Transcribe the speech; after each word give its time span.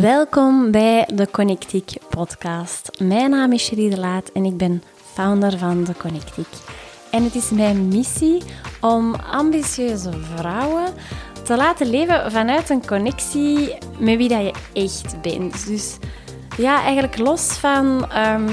Welkom 0.00 0.70
bij 0.70 1.08
de 1.14 1.30
Connectiek 1.30 1.92
podcast. 2.08 2.90
Mijn 3.02 3.30
naam 3.30 3.52
is 3.52 3.68
Cherie 3.68 3.90
de 3.90 3.98
Laat 3.98 4.30
en 4.32 4.44
ik 4.44 4.56
ben 4.56 4.82
founder 5.12 5.58
van 5.58 5.84
de 5.84 5.92
Connectiek. 5.98 6.46
En 7.10 7.24
het 7.24 7.34
is 7.34 7.50
mijn 7.50 7.88
missie 7.88 8.42
om 8.80 9.14
ambitieuze 9.14 10.10
vrouwen 10.34 10.84
te 11.44 11.56
laten 11.56 11.90
leven 11.90 12.32
vanuit 12.32 12.70
een 12.70 12.86
connectie 12.86 13.74
met 13.98 14.16
wie 14.16 14.28
dat 14.28 14.40
je 14.40 14.52
echt 14.72 15.22
bent. 15.22 15.66
Dus 15.66 15.96
ja, 16.56 16.82
eigenlijk 16.82 17.18
los 17.18 17.52
van 17.52 18.10
ehm, 18.10 18.48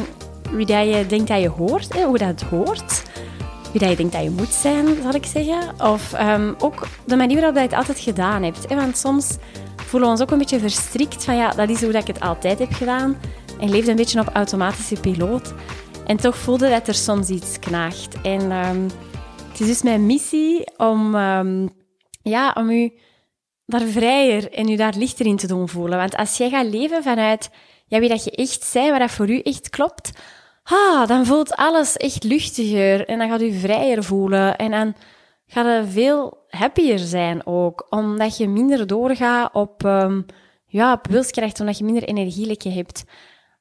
wie 0.51 0.65
dat 0.65 0.85
je 0.85 1.05
denkt 1.07 1.27
dat 1.27 1.41
je 1.41 1.49
hoort, 1.49 1.93
hè, 1.93 2.03
hoe 2.03 2.17
dat 2.17 2.41
hoort. 2.41 3.03
Wie 3.71 3.81
dat 3.81 3.89
je 3.89 3.95
denkt 3.95 4.13
dat 4.13 4.23
je 4.23 4.29
moet 4.29 4.53
zijn, 4.53 4.87
zal 5.01 5.13
ik 5.13 5.25
zeggen. 5.25 5.81
Of 5.91 6.13
ehm, 6.13 6.53
ook 6.57 6.87
de 7.05 7.15
manier 7.15 7.37
waarop 7.37 7.55
dat 7.55 7.63
je 7.63 7.69
het 7.69 7.77
altijd 7.77 7.99
gedaan 7.99 8.43
hebt. 8.43 8.73
Want 8.73 8.97
soms 8.97 9.37
voelen 9.89 10.09
we 10.09 10.15
ons 10.15 10.23
ook 10.23 10.31
een 10.31 10.37
beetje 10.37 10.59
verstrikt 10.59 11.23
van 11.23 11.35
ja, 11.35 11.51
dat 11.51 11.69
is 11.69 11.81
hoe 11.81 11.91
dat 11.91 12.01
ik 12.01 12.15
het 12.15 12.23
altijd 12.23 12.59
heb 12.59 12.71
gedaan. 12.71 13.17
En 13.59 13.69
leefde 13.69 13.91
een 13.91 13.97
beetje 13.97 14.19
op 14.19 14.29
automatische 14.33 14.99
piloot. 14.99 15.53
En 16.05 16.17
toch 16.17 16.37
voelde 16.37 16.69
dat 16.69 16.87
er 16.87 16.93
soms 16.93 17.29
iets 17.29 17.59
knaagt. 17.59 18.21
En 18.21 18.51
ehm, 18.51 18.83
het 19.49 19.59
is 19.59 19.67
dus 19.67 19.81
mijn 19.81 20.05
missie 20.05 20.77
om, 20.77 21.15
um, 21.15 21.69
ja, 22.21 22.51
om 22.57 22.69
u 22.69 22.93
daar 23.65 23.87
vrijer 23.87 24.51
en 24.51 24.69
u 24.69 24.75
daar 24.75 24.93
lichter 24.97 25.25
in 25.25 25.37
te 25.37 25.47
doen 25.47 25.69
voelen. 25.69 25.97
Want 25.97 26.15
als 26.15 26.37
jij 26.37 26.49
gaat 26.49 26.65
leven 26.65 27.03
vanuit 27.03 27.49
ja, 27.85 27.99
wie 27.99 28.09
dat 28.09 28.23
je 28.23 28.31
echt 28.31 28.69
bent, 28.73 28.89
wat 28.89 28.99
dat 28.99 29.11
voor 29.11 29.29
u 29.29 29.39
echt 29.39 29.69
klopt, 29.69 30.11
ah, 30.63 31.07
dan 31.07 31.25
voelt 31.25 31.55
alles 31.55 31.97
echt 31.97 32.23
luchtiger. 32.23 33.07
En 33.07 33.17
dan 33.17 33.29
gaat 33.29 33.41
u 33.41 33.59
vrijer 33.59 34.03
voelen. 34.03 34.55
En 34.55 34.71
dan 34.71 34.95
gaat 35.49 35.65
je 35.65 35.91
veel 35.91 36.45
happier 36.49 36.97
zijn 36.97 37.45
ook. 37.45 37.87
Omdat 37.89 38.37
je 38.37 38.47
minder 38.47 38.87
doorgaat 38.87 39.53
op, 39.53 39.83
um, 39.83 40.25
ja, 40.67 40.93
op 40.93 41.07
wilskracht, 41.07 41.59
omdat 41.59 41.77
je 41.77 41.83
minder 41.83 42.03
energielekken 42.03 42.71
hebt. 42.71 43.03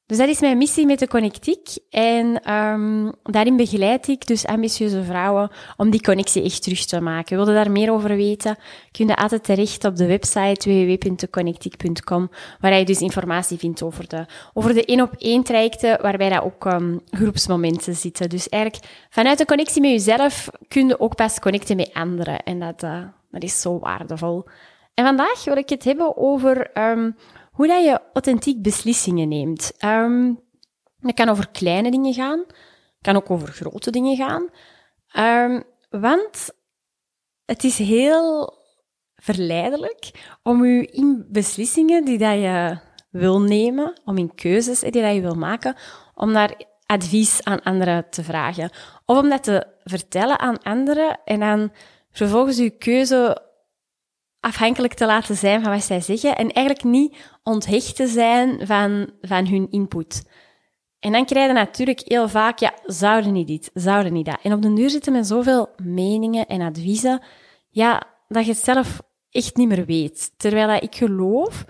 Dus 0.08 0.18
dat 0.18 0.28
is 0.28 0.40
mijn 0.40 0.58
missie 0.58 0.86
met 0.86 0.98
de 0.98 1.08
Connectiek. 1.08 1.69
En 1.91 2.52
um, 2.55 3.12
daarin 3.22 3.56
begeleid 3.56 4.08
ik 4.08 4.27
dus 4.27 4.46
ambitieuze 4.46 5.02
vrouwen 5.02 5.50
om 5.77 5.91
die 5.91 6.02
connectie 6.02 6.42
echt 6.42 6.62
terug 6.62 6.84
te 6.84 7.00
maken. 7.00 7.36
Wil 7.36 7.48
je 7.48 7.55
daar 7.55 7.70
meer 7.70 7.92
over 7.92 8.16
weten? 8.16 8.56
Kun 8.91 9.06
je 9.06 9.16
altijd 9.16 9.44
terecht 9.44 9.84
op 9.84 9.96
de 9.96 10.06
website 10.06 10.70
www.connectiek.com, 10.70 12.30
waar 12.60 12.78
je 12.78 12.84
dus 12.84 13.00
informatie 13.00 13.58
vindt 13.58 13.83
over 13.83 14.08
de, 14.08 14.27
over 14.55 14.74
de 14.74 14.84
één 14.84 15.00
op 15.00 15.14
één 15.18 15.42
trajecten, 15.42 16.02
waarbij 16.02 16.28
dat 16.28 16.42
ook 16.42 16.64
um, 16.64 17.00
groepsmomenten 17.11 17.94
zitten. 17.94 18.28
Dus 18.28 18.48
eigenlijk 18.48 18.84
vanuit 19.11 19.38
de 19.38 19.44
connectie 19.44 19.80
met 19.80 19.90
jezelf 19.90 20.48
kun 20.68 20.86
je 20.86 21.00
ook 21.00 21.14
pas 21.14 21.38
connecten 21.38 21.77
met 21.77 21.90
anderen. 21.92 22.42
En 22.42 22.58
dat, 22.58 22.83
uh, 22.83 23.02
dat 23.30 23.42
is 23.42 23.61
zo 23.61 23.78
waardevol. 23.78 24.44
En 24.94 25.05
vandaag 25.05 25.44
wil 25.44 25.56
ik 25.56 25.68
het 25.68 25.84
hebben 25.84 26.16
over 26.16 26.70
um, 26.74 27.16
hoe 27.59 27.67
dat 27.67 27.84
je 27.84 28.01
authentiek 28.12 28.62
beslissingen 28.62 29.28
neemt. 29.28 29.73
Um, 29.84 30.41
dat 31.01 31.14
kan 31.14 31.28
over 31.28 31.48
kleine 31.48 31.91
dingen 31.91 32.14
gaan, 32.14 32.45
kan 33.01 33.17
ook 33.17 33.31
over 33.31 33.48
grote 33.48 33.91
dingen 33.91 34.17
gaan. 34.17 34.48
Um, 35.45 35.62
want 35.91 36.51
het 37.45 37.64
is 37.64 37.79
heel 37.79 38.55
verleidelijk 39.14 40.11
om 40.42 40.64
je 40.64 40.86
in 40.86 41.27
beslissingen 41.29 42.05
die 42.05 42.19
dat 42.19 42.34
je 42.34 42.79
wil 43.11 43.41
nemen, 43.41 44.01
om 44.05 44.19
in 44.19 44.34
keuzes 44.34 44.81
die 44.81 45.03
dat 45.03 45.14
je 45.14 45.20
wil 45.20 45.34
maken, 45.34 45.77
om 46.14 46.33
daar 46.33 46.55
advies 46.86 47.45
aan 47.45 47.62
anderen 47.62 48.11
te 48.11 48.25
vragen. 48.25 48.70
Of 49.05 49.19
om 49.19 49.29
dat 49.29 49.42
te 49.42 49.67
vertellen 49.84 50.39
aan 50.39 50.62
anderen 50.62 51.20
en 51.25 51.41
dan 51.41 51.73
vervolgens 52.11 52.56
je 52.56 52.70
keuze 52.70 53.47
afhankelijk 54.41 54.94
te 54.94 55.06
laten 55.06 55.36
zijn 55.36 55.62
van 55.62 55.72
wat 55.72 55.84
zij 55.84 56.00
zeggen 56.00 56.36
en 56.36 56.53
eigenlijk 56.53 56.86
niet 56.86 57.17
onthecht 57.42 57.97
te 57.97 58.06
zijn 58.06 58.67
van, 58.67 59.11
van 59.20 59.47
hun 59.47 59.70
input. 59.70 60.22
En 60.98 61.12
dan 61.12 61.25
krijg 61.25 61.47
je 61.47 61.53
natuurlijk 61.53 62.00
heel 62.05 62.28
vaak, 62.28 62.58
ja, 62.58 62.75
zouden 62.84 63.33
niet 63.33 63.47
dit, 63.47 63.70
zouden 63.75 64.12
niet 64.12 64.27
dat. 64.27 64.39
En 64.42 64.53
op 64.53 64.62
de 64.62 64.72
duur 64.72 64.91
zitten 64.91 65.12
met 65.12 65.27
zoveel 65.27 65.68
meningen 65.83 66.46
en 66.46 66.61
adviezen, 66.61 67.23
ja, 67.68 68.02
dat 68.29 68.45
je 68.45 68.52
het 68.52 68.64
zelf 68.64 69.01
echt 69.30 69.57
niet 69.57 69.68
meer 69.68 69.85
weet. 69.85 70.33
Terwijl 70.36 70.83
ik 70.83 70.95
geloof 70.95 71.64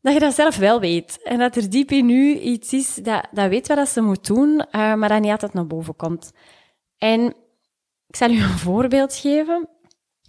dat 0.00 0.12
je 0.12 0.18
dat 0.18 0.34
zelf 0.34 0.56
wel 0.56 0.80
weet. 0.80 1.22
En 1.22 1.38
dat 1.38 1.56
er 1.56 1.70
diep 1.70 1.90
in 1.90 2.10
u 2.10 2.38
iets 2.38 2.72
is 2.72 2.94
dat, 2.94 3.26
dat 3.30 3.48
weet 3.48 3.66
wat 3.66 3.88
ze 3.88 4.00
moet 4.00 4.26
doen, 4.26 4.48
uh, 4.48 4.94
maar 4.94 5.08
dat 5.08 5.20
niet 5.20 5.30
altijd 5.30 5.52
naar 5.52 5.66
boven 5.66 5.96
komt. 5.96 6.32
En 6.98 7.34
ik 8.06 8.16
zal 8.16 8.30
u 8.30 8.42
een 8.42 8.58
voorbeeld 8.58 9.14
geven. 9.14 9.68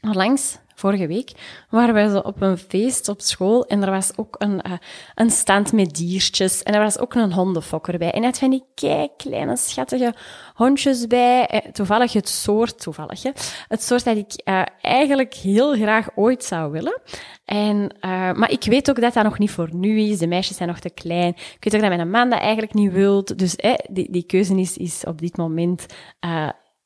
Onlangs 0.02 0.58
vorige 0.80 1.08
week, 1.08 1.32
waren 1.70 2.12
zo 2.12 2.18
op 2.18 2.42
een 2.42 2.58
feest 2.58 3.08
op 3.10 3.22
school 3.22 3.66
en 3.66 3.84
er 3.84 3.92
was 3.92 4.12
ook 4.18 4.36
een, 4.38 4.62
uh, 4.68 4.74
een 5.16 5.30
stand 5.30 5.74
met 5.74 5.96
diertjes 5.96 6.64
en 6.64 6.74
er 6.74 6.82
was 6.82 7.00
ook 7.00 7.14
een 7.14 7.34
hondenfokker 7.34 7.98
bij. 7.98 8.12
En 8.12 8.18
hij 8.18 8.28
had 8.28 8.40
van 8.40 8.50
die 8.50 8.64
kei 8.76 9.10
kleine 9.18 9.58
schattige 9.58 10.14
hondjes 10.54 11.08
bij. 11.08 11.46
Eh, 11.46 11.72
toevallig 11.72 12.14
het 12.14 12.30
soort, 12.30 12.82
toevallig, 12.82 13.24
hè, 13.24 13.32
het 13.68 13.84
soort 13.84 14.04
dat 14.04 14.18
ik 14.18 14.42
uh, 14.46 14.62
eigenlijk 14.82 15.34
heel 15.34 15.74
graag 15.74 16.08
ooit 16.16 16.44
zou 16.44 16.72
willen. 16.72 17.02
En, 17.46 17.96
maar 18.36 18.52
ik 18.52 18.64
weet 18.64 18.90
ook 18.90 19.02
dat 19.02 19.14
dat 19.14 19.24
nog 19.24 19.40
niet 19.40 19.52
voor 19.52 19.70
nu 19.74 20.00
is. 20.00 20.18
De 20.18 20.28
meisjes 20.28 20.58
zijn 20.58 20.70
nog 20.70 20.80
te 20.80 20.90
klein. 20.90 21.34
Ik 21.34 21.58
weet 21.60 21.76
ook 21.76 21.82
dat 21.82 21.98
mijn 21.98 22.10
man 22.10 22.30
dat 22.30 22.40
eigenlijk 22.40 22.74
niet 22.74 22.92
wilt. 22.92 23.38
Dus 23.38 23.56
eh, 23.56 23.74
die, 23.90 24.12
die 24.12 24.24
keuze 24.24 24.56
is, 24.56 24.78
is 24.78 25.04
op 25.06 25.22
dit 25.22 25.38
moment 25.38 25.86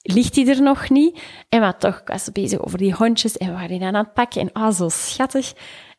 ligt 0.04 0.36
hij 0.36 0.48
er 0.48 0.62
nog 0.62 0.90
niet. 0.90 1.22
En 1.50 1.60
maar 1.60 1.78
toch, 1.78 2.02
ik 2.06 2.34
bezig 2.34 2.60
over 2.60 2.78
die 2.78 2.94
hondjes 2.94 3.38
en 3.38 3.48
we 3.48 3.54
waren 3.54 3.80
die 3.80 3.88
aan 3.88 3.96
het 3.96 4.14
pakken. 4.14 4.42
En 4.42 4.52
ah, 4.52 4.64
oh, 4.64 4.72
zo 4.72 4.90
schattig. 4.90 5.54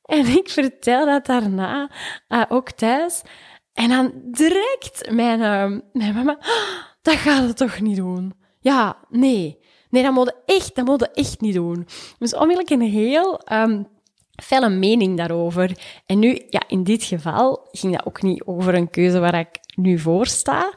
En 0.04 0.26
ik 0.26 0.48
vertel 0.48 1.06
dat 1.06 1.26
daarna 1.26 1.90
uh, 2.28 2.42
ook 2.48 2.70
thuis. 2.70 3.22
En 3.72 3.88
dan 3.88 4.12
direct 4.24 5.10
mijn, 5.10 5.40
uh, 5.40 5.80
mijn 5.92 6.14
mama, 6.14 6.32
oh, 6.32 6.82
dat 7.02 7.14
gaat 7.14 7.46
het 7.46 7.56
toch 7.56 7.80
niet 7.80 7.96
doen? 7.96 8.34
Ja, 8.60 8.96
nee. 9.08 9.62
Nee, 9.90 10.02
dat 10.02 10.12
moet 10.12 10.34
echt, 10.44 10.74
dat 10.74 10.84
moet 10.84 11.10
echt 11.10 11.40
niet 11.40 11.54
doen. 11.54 11.86
Dus 12.18 12.34
onmiddellijk 12.34 12.70
een 12.70 12.90
heel 12.90 13.40
um, 13.52 13.86
felle 14.42 14.68
mening 14.68 15.16
daarover. 15.16 15.78
En 16.06 16.18
nu, 16.18 16.42
ja, 16.48 16.62
in 16.66 16.84
dit 16.84 17.04
geval 17.04 17.68
ging 17.70 17.96
dat 17.96 18.06
ook 18.06 18.22
niet 18.22 18.44
over 18.44 18.74
een 18.74 18.90
keuze 18.90 19.18
waar 19.18 19.38
ik 19.38 19.60
nu 19.74 19.98
voor 19.98 20.26
sta. 20.26 20.72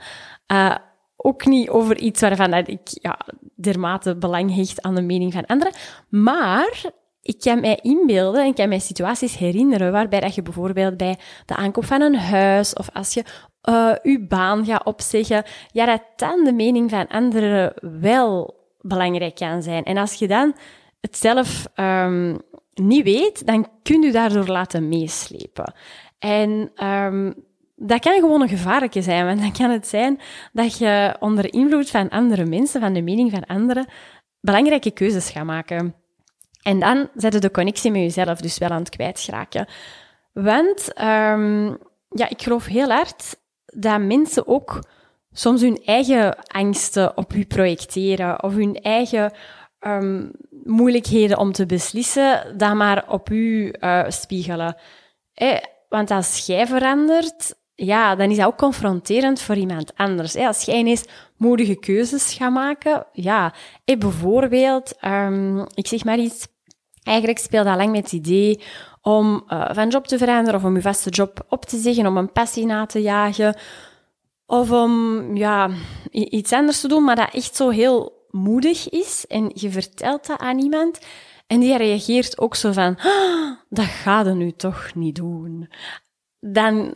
Uh, 0.52 0.76
ook 1.18 1.46
niet 1.46 1.70
over 1.70 1.98
iets 1.98 2.22
waarvan 2.22 2.54
ik 2.54 2.80
ja, 2.84 3.20
dermate 3.56 4.16
belang 4.16 4.56
hecht 4.56 4.82
aan 4.82 4.96
de 4.96 5.02
mening 5.02 5.34
van 5.34 5.46
anderen. 5.46 5.74
Maar 6.10 6.92
ik 7.22 7.40
kan 7.40 7.60
mij 7.60 7.80
inbeelden 7.82 8.44
en 8.44 8.54
kan 8.54 8.70
mij 8.70 8.80
situaties 8.80 9.38
herinneren 9.38 9.92
waarbij 9.92 10.20
dat 10.20 10.36
je 10.36 10.42
bijvoorbeeld 10.42 10.98
bij 10.98 11.18
de 11.46 11.56
aankoop 11.56 11.86
van 11.86 12.02
een 12.02 12.16
huis 12.16 12.74
of 12.74 12.90
als 12.94 13.14
je 13.14 13.24
uh, 13.70 13.94
je 14.04 14.26
baan 14.28 14.66
gaat 14.66 14.86
opzeggen, 14.86 15.44
ja, 15.72 15.86
dat 15.86 16.02
dan 16.16 16.44
de 16.44 16.54
mening 16.54 16.90
van 16.90 17.08
anderen 17.08 17.74
wel 18.00 18.56
belangrijk 18.82 19.36
kan 19.36 19.64
zijn. 19.64 19.84
En 19.84 19.98
als 19.98 20.14
je 20.14 20.28
dan 20.28 20.56
het 21.02 21.18
zelf 21.18 21.68
um, 21.76 22.38
niet 22.74 23.04
weet, 23.04 23.46
dan 23.46 23.68
kun 23.84 24.02
je 24.02 24.12
daardoor 24.12 24.48
laten 24.48 24.88
meeslepen. 24.88 25.74
En 26.20 26.72
um, 26.84 27.47
dat 27.80 28.00
kan 28.00 28.20
gewoon 28.20 28.42
een 28.42 28.50
gevaarlijke 28.50 29.02
zijn, 29.02 29.26
want 29.26 29.40
dan 29.40 29.52
kan 29.52 29.70
het 29.70 29.88
zijn 29.88 30.20
dat 30.54 30.78
je 30.78 31.16
onder 31.20 31.54
invloed 31.54 31.90
van 31.90 32.10
andere 32.10 32.46
mensen, 32.46 32.82
van 32.82 32.94
de 32.94 33.02
mening 33.02 33.32
van 33.32 33.46
anderen, 33.46 33.86
belangrijke 34.40 34.92
keuzes 34.92 35.30
gaat 35.30 35.46
maken. 35.46 35.96
En 36.62 36.80
dan 36.80 37.10
zet 37.16 37.42
de 37.42 37.52
connectie 37.52 37.92
met 37.92 38.02
jezelf 38.02 38.40
dus 38.40 38.58
wel 38.58 38.70
aan 38.70 38.80
het 38.80 38.90
kwijtraken. 38.90 39.68
Want 40.34 41.02
um, 41.02 41.78
ja, 42.10 42.30
ik 42.30 42.42
geloof 42.42 42.66
heel 42.66 42.90
hard 42.90 43.36
dat 43.66 44.02
mensen 44.02 44.48
ook 44.48 44.84
soms 45.32 45.62
hun 45.62 45.82
eigen 45.86 46.44
angsten 46.44 47.18
op 47.18 47.34
u 47.34 47.46
projecteren 47.46 48.44
of 48.44 48.54
hun 48.54 48.76
eigen 48.82 49.32
um, 49.80 50.32
moeilijkheden 50.64 51.38
om 51.38 51.52
te 51.52 51.66
beslissen, 51.66 52.58
dan 52.58 52.78
maar 52.78 53.06
op 53.10 53.30
u 53.30 53.74
uh, 53.80 54.04
spiegelen. 54.08 54.76
Eh, 55.34 55.58
want 55.90 56.12
als 56.12 56.46
jij 56.46 56.68
verandert, 56.68 57.56
ja, 57.80 58.16
dan 58.16 58.30
is 58.30 58.38
dat 58.38 58.46
ook 58.46 58.58
confronterend 58.58 59.42
voor 59.42 59.56
iemand 59.56 59.92
anders. 59.96 60.36
Als 60.36 60.62
jij 60.62 60.78
ineens 60.78 61.06
moedige 61.36 61.76
keuzes 61.76 62.34
gaat 62.34 62.52
maken, 62.52 63.06
ja, 63.12 63.54
bijvoorbeeld, 63.86 64.94
um, 65.02 65.66
ik 65.74 65.88
zeg 65.88 66.04
maar 66.04 66.18
iets, 66.18 66.48
eigenlijk 67.04 67.40
speelt 67.40 67.66
dat 67.66 67.78
lang 67.78 67.92
met 67.92 68.04
het 68.04 68.12
idee 68.12 68.62
om 69.02 69.44
uh, 69.48 69.70
van 69.72 69.90
job 69.90 70.08
te 70.08 70.18
veranderen 70.18 70.60
of 70.60 70.66
om 70.66 70.76
je 70.76 70.82
vaste 70.82 71.10
job 71.10 71.46
op 71.50 71.66
te 71.66 71.78
zeggen, 71.78 72.06
om 72.06 72.18
een 72.18 72.32
passie 72.32 72.66
na 72.66 72.86
te 72.86 73.02
jagen 73.02 73.56
of 74.46 74.72
om 74.72 75.36
ja, 75.36 75.70
iets 76.12 76.54
anders 76.54 76.82
te 76.82 76.88
doen, 76.88 77.04
maar 77.04 77.16
dat 77.16 77.34
echt 77.34 77.56
zo 77.56 77.70
heel 77.70 78.26
moedig 78.30 78.90
is 78.90 79.26
en 79.28 79.52
je 79.54 79.70
vertelt 79.70 80.28
dat 80.28 80.40
aan 80.40 80.60
iemand 80.60 81.00
en 81.48 81.60
die 81.60 81.78
reageert 81.78 82.40
ook 82.40 82.56
zo 82.56 82.72
van, 82.72 82.96
ah, 82.96 83.58
dat 83.70 83.86
gaat 83.86 84.26
je 84.26 84.32
nu 84.32 84.52
toch 84.52 84.96
niet 84.96 85.16
doen. 85.16 85.70
Dan 86.40 86.94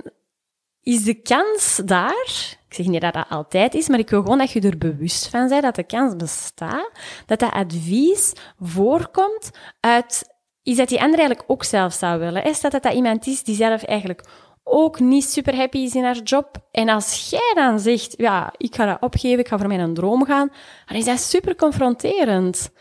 is 0.84 1.04
de 1.04 1.14
kans 1.14 1.82
daar, 1.86 2.58
ik 2.68 2.74
zeg 2.74 2.86
niet 2.86 3.02
dat 3.02 3.14
dat 3.14 3.30
altijd 3.30 3.74
is, 3.74 3.88
maar 3.88 4.00
ik 4.00 4.10
wil 4.10 4.22
gewoon 4.22 4.38
dat 4.38 4.52
je 4.52 4.62
er 4.62 4.78
bewust 4.78 5.28
van 5.28 5.48
bent 5.48 5.62
dat 5.62 5.76
de 5.76 5.84
kans 5.84 6.16
bestaat 6.16 6.92
dat 7.26 7.40
dat 7.40 7.52
advies 7.52 8.34
voorkomt 8.60 9.52
uit 9.80 10.30
is 10.64 10.76
dat 10.78 10.90
die 10.90 11.02
ander 11.02 11.20
eigenlijk 11.20 11.52
ook 11.52 11.64
zelf 11.64 11.94
zou 11.94 12.20
willen. 12.20 12.44
Is 12.44 12.62
dat 12.62 12.72
dat 12.72 12.94
iemand 12.94 13.28
is 13.28 13.44
die 13.44 13.56
zelf 13.56 13.84
eigenlijk 13.84 14.24
ook 14.64 15.00
niet 15.00 15.24
super 15.24 15.56
happy 15.56 15.78
is 15.78 15.96
in 15.96 16.04
haar 16.04 16.18
job. 16.18 16.58
En 16.72 16.90
als 16.90 17.30
jij 17.30 17.52
dan 17.56 17.80
zegt, 17.80 18.14
ja, 18.18 18.54
ik 18.58 18.76
ga 18.76 18.86
dat 18.86 19.02
opgeven, 19.02 19.40
ik 19.40 19.48
ga 19.48 19.58
voor 19.58 19.68
mijn 19.68 19.94
droom 19.94 20.26
gaan, 20.26 20.52
dan 20.86 20.98
is 20.98 21.06
dat 21.06 21.20
super 21.20 21.56
confronterend. 21.56 22.72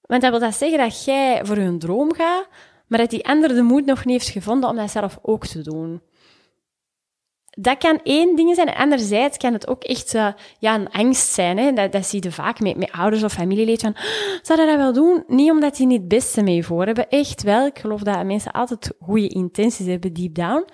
Want 0.00 0.22
dat 0.22 0.30
wil 0.30 0.40
dat 0.40 0.54
zeggen 0.54 0.78
dat 0.78 1.04
jij 1.04 1.40
voor 1.44 1.58
je 1.58 1.76
droom 1.76 2.14
gaat, 2.14 2.46
maar 2.86 2.98
dat 2.98 3.10
die 3.10 3.26
ander 3.26 3.48
de 3.48 3.62
moed 3.62 3.86
nog 3.86 4.04
niet 4.04 4.20
heeft 4.20 4.32
gevonden 4.32 4.70
om 4.70 4.76
dat 4.76 4.90
zelf 4.90 5.18
ook 5.22 5.46
te 5.46 5.62
doen. 5.62 6.02
Dat 7.54 7.78
kan 7.78 8.00
één 8.02 8.36
ding 8.36 8.54
zijn. 8.54 8.74
Anderzijds 8.74 9.36
kan 9.36 9.52
het 9.52 9.68
ook 9.68 9.82
echt 9.82 10.14
uh, 10.14 10.28
ja, 10.58 10.74
een 10.74 10.90
angst 10.90 11.32
zijn. 11.32 11.58
Hè? 11.58 11.88
Dat, 11.88 12.06
zie 12.06 12.22
je 12.22 12.32
vaak 12.32 12.60
met, 12.60 12.76
met 12.76 12.92
ouders 12.92 13.22
of 13.22 13.32
familieleden. 13.32 13.80
Van, 13.80 13.96
zou 14.42 14.66
dat 14.66 14.76
wel 14.76 14.92
doen? 14.92 15.24
Niet 15.26 15.50
omdat 15.50 15.76
die 15.76 15.86
niet 15.86 15.98
het 15.98 16.08
beste 16.08 16.42
mee 16.42 16.64
voor 16.64 16.86
hebben. 16.86 17.08
Echt 17.08 17.42
wel. 17.42 17.66
Ik 17.66 17.78
geloof 17.78 18.00
dat 18.00 18.24
mensen 18.24 18.52
altijd 18.52 18.92
goede 19.00 19.28
intenties 19.28 19.86
hebben, 19.86 20.12
deep 20.12 20.34
down. 20.34 20.64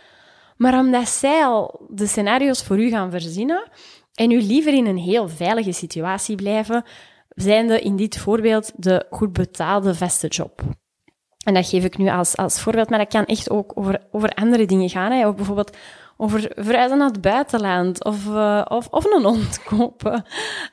Maar 0.57 0.79
omdat 0.79 1.09
zij 1.09 1.45
al 1.45 1.87
de 1.89 2.07
scenario's 2.07 2.63
voor 2.63 2.79
u 2.79 2.89
gaan 2.89 3.11
verzinnen 3.11 3.69
en 4.15 4.31
u 4.31 4.43
liever 4.43 4.73
in 4.73 4.87
een 4.87 4.99
heel 4.99 5.29
veilige 5.29 5.73
situatie 5.73 6.37
blijven, 6.37 6.85
zijnde 7.29 7.81
in 7.81 7.97
dit 7.97 8.19
voorbeeld 8.19 8.73
de 8.77 9.07
goed 9.11 9.33
betaalde 9.33 9.95
vaste 9.95 10.27
job. 10.27 10.63
En 11.45 11.55
dat 11.55 11.69
geef 11.69 11.85
ik 11.85 11.99
nu 11.99 12.09
als, 12.09 12.37
als 12.37 12.61
voorbeeld, 12.61 12.91
maar 12.91 12.99
dat 12.99 13.09
kan 13.09 13.25
echt 13.25 13.51
ook 13.51 13.73
over, 13.75 14.01
over 14.11 14.31
andere 14.31 14.67
dingen 14.67 14.89
gaan. 14.89 15.13
Hè. 15.13 15.29
Of 15.29 15.35
bijvoorbeeld 15.35 15.77
over 16.21 16.53
verhuizen 16.55 16.99
naar 16.99 17.09
het 17.09 17.21
buitenland 17.21 18.05
of, 18.05 18.27
uh, 18.27 18.65
of, 18.69 18.89
of 18.91 19.05
een 19.05 19.23
hond. 19.23 19.61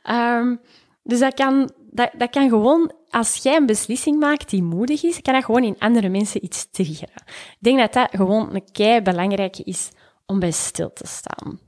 Um, 0.10 0.60
dus 1.04 1.20
dat 1.20 1.34
kan, 1.34 1.72
dat, 1.92 2.10
dat 2.18 2.30
kan 2.30 2.50
gewoon, 2.50 2.92
als 3.10 3.36
jij 3.36 3.56
een 3.56 3.66
beslissing 3.66 4.20
maakt 4.20 4.50
die 4.50 4.64
moedig 4.64 5.04
is, 5.04 5.22
kan 5.22 5.34
dat 5.34 5.46
gewoon 5.46 5.64
in 5.64 5.76
andere 5.80 6.10
mensen 6.10 6.44
iets 6.44 6.68
triggeren. 6.72 7.24
Ik 7.26 7.58
denk 7.60 7.80
dat 7.80 7.94
dat 7.94 8.08
gewoon 8.12 8.56
een 8.56 8.72
kei 8.72 9.02
belangrijke 9.02 9.64
is 9.64 9.90
om 10.26 10.40
bij 10.40 10.52
stil 10.52 10.94
te 10.94 11.08
staan. 11.08 11.60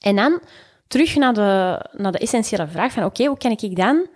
En 0.00 0.16
dan 0.16 0.40
terug 0.86 1.16
naar 1.16 1.34
de, 1.34 1.80
naar 1.92 2.12
de 2.12 2.18
essentiële 2.18 2.66
vraag 2.66 2.92
van, 2.92 3.04
oké, 3.04 3.24
hoe 3.24 3.38
kan 3.38 3.50
ik 3.50 3.76
dan 3.76 4.06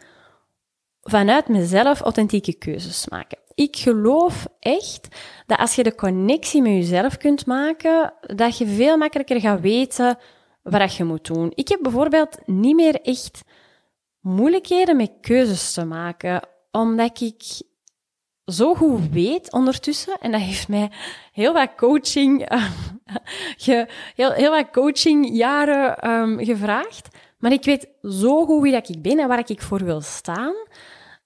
vanuit 1.11 1.49
mezelf 1.49 2.01
authentieke 2.01 2.55
keuzes 2.55 3.09
maken? 3.09 3.39
Ik 3.55 3.77
geloof 3.77 4.47
echt 4.61 5.09
dat 5.47 5.59
als 5.59 5.75
je 5.75 5.83
de 5.83 5.95
connectie 5.95 6.63
met 6.63 6.73
jezelf 6.73 7.17
kunt 7.17 7.47
maken, 7.47 8.13
dat 8.21 8.59
je 8.59 8.67
veel 8.67 8.97
makkelijker 8.97 9.41
gaat 9.41 9.61
weten 9.61 10.19
wat 10.63 10.95
je 10.95 11.05
moet 11.05 11.27
doen. 11.27 11.53
Ik 11.55 11.69
heb 11.69 11.81
bijvoorbeeld 11.83 12.39
niet 12.47 12.77
meer 12.77 13.01
echt 13.01 13.43
moeilijkheden 14.21 14.97
met 14.97 15.13
keuzes 15.21 15.73
te 15.73 15.85
maken, 15.85 16.49
omdat 16.71 17.21
ik 17.21 17.43
zo 18.45 18.75
goed 18.75 19.09
weet 19.11 19.53
ondertussen, 19.53 20.17
en 20.21 20.33
dat 20.33 20.41
heeft 20.41 20.69
mij 20.69 20.91
heel 21.33 21.53
wat 21.53 21.75
coaching, 21.77 22.41
uh, 22.53 22.65
heel, 23.57 24.33
heel 24.33 24.51
wat 24.51 24.71
coachingjaren 24.71 26.11
um, 26.11 26.45
gevraagd, 26.45 27.09
maar 27.39 27.53
ik 27.53 27.65
weet 27.65 27.89
zo 28.03 28.45
goed 28.47 28.63
wie 28.63 28.73
dat 28.73 28.89
ik 28.89 29.03
ben 29.03 29.19
en 29.19 29.29
waar 29.29 29.51
ik 29.51 29.63
voor 29.63 29.85
wil 29.85 30.01
staan, 30.01 30.55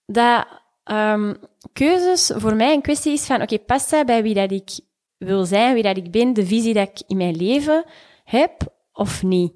dat 0.07 0.47
um, 0.85 1.37
keuzes 1.73 2.33
voor 2.35 2.55
mij 2.55 2.75
een 2.75 2.83
kwestie 2.83 3.13
is 3.13 3.27
van, 3.27 3.43
oké, 3.43 3.59
past 3.59 3.91
dat 3.91 4.07
bij 4.07 4.23
wie 4.23 4.35
dat 4.35 4.51
ik 4.51 4.81
wil 5.19 5.45
zijn, 5.45 5.75
wie 5.75 5.83
dat 5.83 5.97
ik 5.97 6.11
ben, 6.11 6.33
de 6.33 6.47
visie 6.47 6.75
dat 6.75 6.89
ik 6.89 7.03
in 7.07 7.17
mijn 7.17 7.37
leven 7.37 7.85
heb, 8.25 8.75
of 8.93 9.23
niet? 9.23 9.53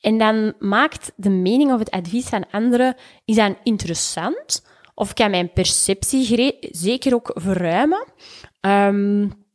En 0.00 0.18
dan 0.18 0.54
maakt 0.58 1.12
de 1.16 1.30
mening 1.30 1.72
of 1.72 1.78
het 1.78 1.90
advies 1.90 2.26
van 2.26 2.50
anderen, 2.50 2.96
is 3.24 3.36
dan 3.36 3.56
interessant? 3.62 4.66
Of 4.94 5.12
kan 5.12 5.30
mijn 5.30 5.52
perceptie 5.52 6.56
zeker 6.70 7.14
ook 7.14 7.30
verruimen? 7.34 8.06
Um, 8.60 9.45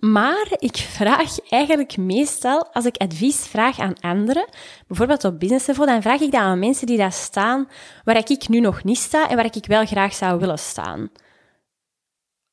maar 0.00 0.46
ik 0.58 0.76
vraag 0.76 1.48
eigenlijk 1.48 1.96
meestal, 1.96 2.72
als 2.72 2.84
ik 2.84 2.96
advies 2.96 3.36
vraag 3.36 3.78
aan 3.78 4.00
anderen, 4.00 4.48
bijvoorbeeld 4.86 5.24
op 5.24 5.40
business 5.40 5.66
level, 5.66 5.86
dan 5.86 6.02
vraag 6.02 6.20
ik 6.20 6.30
dat 6.30 6.40
aan 6.40 6.58
mensen 6.58 6.86
die 6.86 6.96
daar 6.96 7.12
staan 7.12 7.68
waar 8.04 8.16
ik 8.16 8.48
nu 8.48 8.60
nog 8.60 8.84
niet 8.84 8.98
sta 8.98 9.28
en 9.28 9.36
waar 9.36 9.56
ik 9.56 9.66
wel 9.66 9.86
graag 9.86 10.14
zou 10.14 10.38
willen 10.38 10.58
staan. 10.58 11.10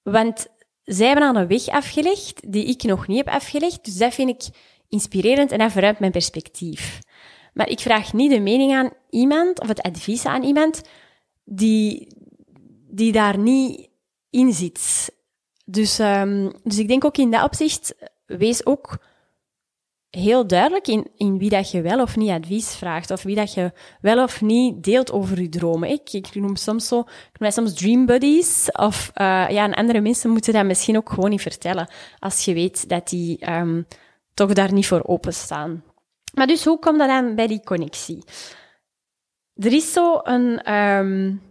Want 0.04 0.48
zij 0.84 1.08
hebben 1.08 1.28
al 1.28 1.36
een 1.36 1.48
weg 1.48 1.68
afgelegd 1.68 2.52
die 2.52 2.66
ik 2.66 2.84
nog 2.84 3.08
niet 3.08 3.18
heb 3.18 3.28
afgelegd, 3.28 3.86
dus 3.86 3.98
dat 3.98 4.14
vind 4.14 4.30
ik 4.30 4.56
inspirerend 4.90 5.52
en 5.52 5.58
dat 5.58 5.72
verruimt 5.72 6.00
mijn 6.00 6.12
perspectief. 6.12 7.00
Maar 7.54 7.70
ik 7.70 7.80
vraag 7.80 8.14
niet 8.14 8.32
de 8.32 8.40
mening 8.40 8.74
aan 8.74 8.92
iemand 9.10 9.62
of 9.62 9.68
het 9.68 9.82
advies 9.82 10.26
aan 10.26 10.44
iemand 10.44 10.82
die, 11.44 12.08
die 12.90 13.12
daar 13.12 13.38
niet 13.38 13.90
in 14.30 14.54
zit. 14.54 15.16
Dus, 15.70 16.00
um, 16.00 16.54
dus 16.64 16.78
ik 16.78 16.88
denk 16.88 17.06
ook 17.06 17.18
in 17.18 17.32
dat 17.32 17.44
opzicht, 17.44 17.96
wees 18.26 18.66
ook 18.66 18.98
heel 20.10 20.48
duidelijk 20.48 20.88
in, 20.88 21.08
in 21.16 21.38
wie 21.38 21.50
dat 21.50 21.72
je 21.72 21.82
wel 21.82 22.02
of 22.02 22.16
niet 22.16 22.30
advies 22.30 22.76
vraagt, 22.76 23.12
of 23.12 23.24
wie 23.24 23.36
dat 23.36 23.54
je 23.54 23.72
wel 24.02 24.24
of 24.24 24.42
niet 24.42 24.84
deelt 24.84 25.12
over 25.12 25.42
je 25.42 25.50
dromen. 25.50 25.90
Ik, 25.90 26.14
ik 26.14 26.36
noem 26.36 26.56
soms 26.56 26.88
zo, 26.88 27.00
ik 27.00 27.40
noem 27.40 27.52
soms 27.52 27.74
dream 27.74 28.06
buddies, 28.06 28.72
of 28.72 29.12
uh, 29.16 29.50
ja, 29.50 29.64
en 29.64 29.74
andere 29.74 30.02
mensen 30.02 30.30
moeten 30.30 30.54
dat 30.54 30.66
misschien 30.66 30.98
ook 30.98 31.10
gewoon 31.10 31.30
niet 31.30 31.42
vertellen, 31.42 31.90
als 32.20 32.46
je 32.46 32.54
weet 32.54 32.90
dat 32.90 33.08
die 33.08 33.52
um, 33.52 33.88
toch 34.34 34.54
daar 34.54 34.74
niet 34.74 34.88
voor 34.88 35.04
openstaan. 35.04 35.84
Maar 36.34 36.48
dus 36.48 36.66
hoe 36.66 36.80
komt 36.80 37.00
dat 37.00 37.08
dan 37.08 37.36
bij 37.36 37.48
die 37.48 37.64
connectie? 37.64 38.24
Er 39.54 39.74
is 39.74 39.94
zo 39.94 40.20
een, 40.24 40.74
um, 40.74 41.42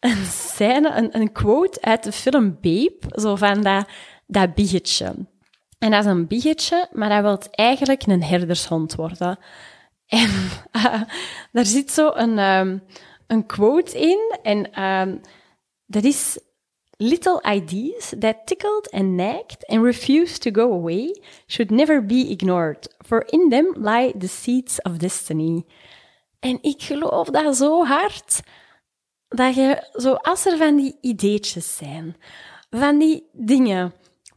een 0.00 0.24
scène, 0.24 1.08
een, 1.12 1.32
quote 1.32 1.80
uit 1.80 2.04
de 2.04 2.12
film 2.12 2.58
Babe, 2.60 3.00
zo 3.14 3.36
van 3.36 3.62
dat, 3.62 3.88
dat 4.26 4.54
biggetje. 4.54 5.14
En 5.78 5.90
dat 5.90 6.04
is 6.04 6.10
een 6.10 6.26
biggetje, 6.26 6.88
maar 6.92 7.08
dat 7.08 7.22
wil 7.22 7.38
eigenlijk 7.50 8.06
een 8.06 8.22
herdershond 8.22 8.94
worden. 8.94 9.38
En 10.06 10.30
uh, 10.72 11.02
daar 11.52 11.66
zit 11.66 11.90
zo 11.90 12.10
een, 12.14 12.38
um, 12.38 12.82
een 13.26 13.46
quote 13.46 13.98
in, 13.98 14.38
en 14.42 14.82
um, 14.84 15.20
dat 15.86 16.04
is 16.04 16.38
Little 17.02 17.40
ideas 17.40 18.12
that 18.18 18.46
tickled 18.46 18.90
and 18.92 19.16
nagged 19.16 19.64
and 19.68 19.82
refused 19.82 20.42
to 20.42 20.50
go 20.50 20.70
away 20.70 21.14
should 21.46 21.70
never 21.70 22.02
be 22.02 22.28
ignored, 22.28 22.88
for 23.06 23.24
in 23.30 23.48
them 23.48 23.72
lie 23.74 24.12
the 24.18 24.28
seeds 24.28 24.82
of 24.82 24.98
destiny. 24.98 25.64
En 26.40 26.58
ik 26.62 26.82
geloof 26.82 27.28
dat 27.28 27.56
zo 27.56 27.84
hard, 27.84 28.40
dat 29.30 29.54
je, 29.54 29.88
zo 29.92 30.12
als 30.12 30.46
er 30.46 30.56
van 30.56 30.76
die 30.76 30.98
ideetjes 31.00 31.76
zijn, 31.76 32.16
van 32.70 32.98
die 32.98 33.28
dingen, 33.32 33.92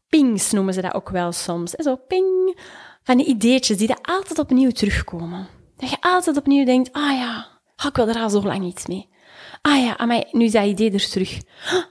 pings 0.10 0.52
noemen 0.52 0.74
ze 0.74 0.82
dat 0.82 0.94
ook 0.94 1.10
wel 1.10 1.32
soms, 1.32 1.72
zo 1.72 1.96
ping, 1.96 2.60
van 3.04 3.18
die 3.18 3.26
ideetjes 3.26 3.78
die 3.78 3.88
er 3.88 4.02
altijd 4.02 4.40
opnieuw 4.40 4.72
terugkomen. 4.72 5.48
Dat 5.78 5.90
je 5.90 5.98
altijd 6.02 6.38
opnieuw 6.38 6.66
denkt, 6.66 6.94
ah 6.94 7.12
ja, 7.12 7.48
ik 7.88 7.96
wil 7.96 8.08
er 8.08 8.16
al 8.16 8.30
zo 8.30 8.44
lang 8.44 8.66
iets 8.66 8.88
mee. 8.88 9.12
Ah 9.62 9.84
ja, 9.84 9.98
amai, 9.98 10.24
nu 10.32 10.46
is 10.46 10.52
dat 10.52 10.66
idee 10.66 10.92
er 10.92 11.10
terug. 11.10 11.38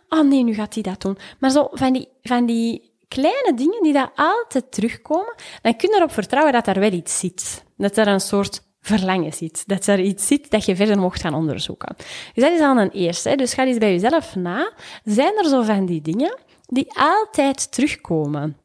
Ah 0.09 0.29
nee, 0.29 0.43
nu 0.43 0.55
gaat 0.55 0.75
hij 0.75 0.83
dat 0.83 1.01
doen. 1.01 1.19
Maar 1.39 1.51
zo 1.51 1.69
van 1.73 1.93
die, 1.93 2.09
van 2.23 2.47
die 2.47 2.93
kleine 3.09 3.53
dingen 3.55 3.83
die 3.83 3.93
daar 3.93 4.13
altijd 4.15 4.73
terugkomen, 4.73 5.35
dan 5.63 5.77
kun 5.77 5.91
je 5.91 5.97
erop 5.97 6.13
vertrouwen 6.13 6.53
dat 6.53 6.67
er 6.67 6.81
wel 6.81 6.93
iets 6.93 7.19
zit. 7.19 7.65
Dat 7.77 7.97
er 7.97 8.09
een 8.09 8.21
soort 8.21 8.63
verlangen 8.83 9.33
zit. 9.33 9.63
Dat 9.67 9.87
er 9.87 10.01
iets 10.01 10.27
zit 10.27 10.51
dat 10.51 10.65
je 10.65 10.77
verder 10.77 10.99
mocht 10.99 11.21
gaan 11.21 11.35
onderzoeken. 11.35 11.95
Dus 12.35 12.45
dat 12.45 12.53
is 12.53 12.61
al 12.61 12.77
een 12.77 12.91
eerste. 12.91 13.37
Dus 13.37 13.55
ga 13.55 13.67
eens 13.67 13.79
bij 13.79 13.93
jezelf 13.93 14.35
na. 14.35 14.73
Zijn 15.05 15.39
er 15.39 15.49
zo 15.49 15.63
van 15.63 15.87
die 15.87 16.03
dingen 16.03 16.39
die 16.67 16.87
altijd 16.95 17.73
terugkomen? 17.73 18.57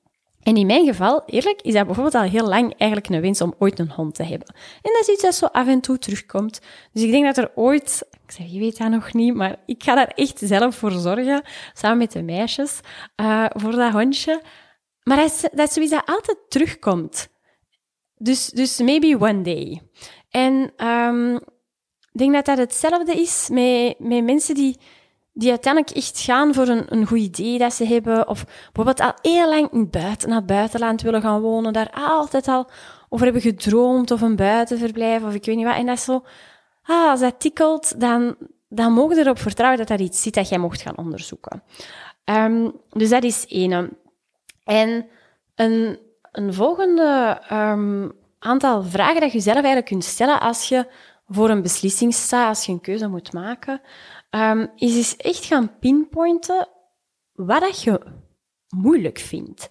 En 0.48 0.56
in 0.56 0.66
mijn 0.66 0.86
geval, 0.86 1.24
eerlijk, 1.26 1.62
is 1.62 1.74
dat 1.74 1.86
bijvoorbeeld 1.86 2.16
al 2.16 2.30
heel 2.30 2.48
lang 2.48 2.74
eigenlijk 2.78 3.14
een 3.14 3.22
wens 3.22 3.42
om 3.42 3.54
ooit 3.60 3.80
een 3.80 3.92
hond 3.92 4.16
te 4.16 4.24
hebben. 4.24 4.48
En 4.82 4.92
dat 4.92 5.02
is 5.02 5.08
iets 5.08 5.22
dat 5.22 5.36
zo 5.36 5.46
af 5.46 5.68
en 5.68 5.82
toe 5.82 5.98
terugkomt. 5.98 6.62
Dus 6.94 7.04
ik 7.04 7.12
denk 7.12 7.26
dat 7.26 7.38
er 7.38 7.52
ooit, 7.56 8.08
ik 8.26 8.32
zeg, 8.32 8.52
je 8.52 8.60
weet 8.60 8.78
dat 8.78 8.90
nog 8.90 9.14
niet, 9.14 9.36
maar 9.36 9.56
ik 9.66 9.84
ga 9.84 9.96
daar 9.96 10.08
echt 10.16 10.40
zelf 10.44 10.76
voor 10.76 10.92
zorgen, 10.92 11.42
samen 11.74 11.98
met 11.98 12.12
de 12.12 12.22
meisjes, 12.22 12.80
uh, 13.22 13.46
voor 13.50 13.72
dat 13.72 13.92
hondje. 13.92 14.42
Maar 15.04 15.18
dat 15.18 15.26
is, 15.26 15.50
dat 15.54 15.74
zoiets 15.74 15.92
dat 15.92 16.06
altijd 16.06 16.38
terugkomt. 16.50 17.30
Dus, 18.18 18.50
dus 18.50 18.78
maybe 18.78 19.18
one 19.20 19.42
day. 19.42 19.82
En 20.30 20.72
um, 20.88 21.36
ik 22.12 22.24
denk 22.24 22.34
dat 22.34 22.46
dat 22.46 22.58
hetzelfde 22.58 23.14
is 23.14 23.50
met, 23.52 24.00
met 24.00 24.24
mensen 24.24 24.56
die, 24.56 24.78
die 25.34 25.50
uiteindelijk 25.50 25.96
echt 25.96 26.20
gaan 26.20 26.54
voor 26.54 26.68
een, 26.68 26.86
een 26.88 27.08
goed 27.08 27.18
idee 27.18 27.58
dat 27.58 27.74
ze 27.74 27.86
hebben. 27.86 28.28
Of 28.28 28.46
bijvoorbeeld 28.46 29.00
al 29.00 29.32
heel 29.32 29.50
lang 29.50 29.72
in 29.72 29.90
buiten, 29.90 30.30
naar 30.30 30.46
buitenland 30.46 31.02
willen 31.02 31.22
gaan 31.22 31.42
wonen. 31.42 31.74
Daar 31.74 31.92
altijd 31.92 32.48
al 32.48 32.70
over 33.10 33.26
hebben 33.26 33.44
gedroomd. 33.44 34.12
Of 34.12 34.22
een 34.22 34.36
buitenverblijf. 34.36 35.24
Of 35.24 35.34
ik 35.34 35.46
weet 35.46 35.56
niet 35.56 35.66
wat. 35.66 35.76
En 35.76 35.86
dat 35.86 35.98
is 35.98 36.04
zo... 36.04 36.24
Ah, 36.84 37.10
als 37.10 37.20
dat 37.20 37.40
tikkelt, 37.40 38.00
dan, 38.00 38.36
dan 38.70 38.94
mogen 38.94 39.18
erop 39.18 39.40
vertrouwen 39.40 39.80
dat 39.80 39.90
er 39.90 40.02
iets 40.02 40.22
zit 40.22 40.34
dat 40.34 40.50
jij 40.50 40.58
mocht 40.58 40.82
gaan 40.82 40.98
onderzoeken. 40.98 41.64
Um, 42.26 42.82
dus 42.90 43.10
dat 43.10 43.24
is 43.24 43.48
één. 43.48 43.98
En 44.64 45.06
een, 45.56 46.00
een 46.38 46.54
volgende 46.54 47.42
um, 47.52 48.12
aantal 48.40 48.84
vragen 48.84 49.22
dat 49.22 49.32
je 49.32 49.40
zelf 49.40 49.56
eigenlijk 49.56 49.86
kunt 49.86 50.04
stellen 50.04 50.40
als 50.40 50.70
je 50.70 50.88
voor 51.28 51.50
een 51.50 51.62
beslissing 51.62 52.14
staat, 52.14 52.48
als 52.48 52.66
je 52.66 52.72
een 52.72 52.82
keuze 52.82 53.08
moet 53.08 53.34
maken, 53.34 53.82
um, 54.30 54.72
is, 54.76 55.18
echt 55.18 55.46
gaan 55.46 55.80
pinpointen 55.80 56.68
wat 57.34 57.62
dat 57.62 57.82
je 57.82 58.02
moeilijk 58.76 59.20
vindt. 59.20 59.70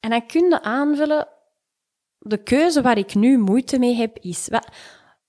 En 0.00 0.10
dan 0.10 0.26
kun 0.26 0.48
je 0.48 0.62
aanvullen, 0.62 1.28
de 2.18 2.42
keuze 2.42 2.82
waar 2.82 2.98
ik 2.98 3.14
nu 3.14 3.38
moeite 3.38 3.78
mee 3.78 3.94
heb, 3.94 4.18
is... 4.18 4.48
Wat, 4.48 4.70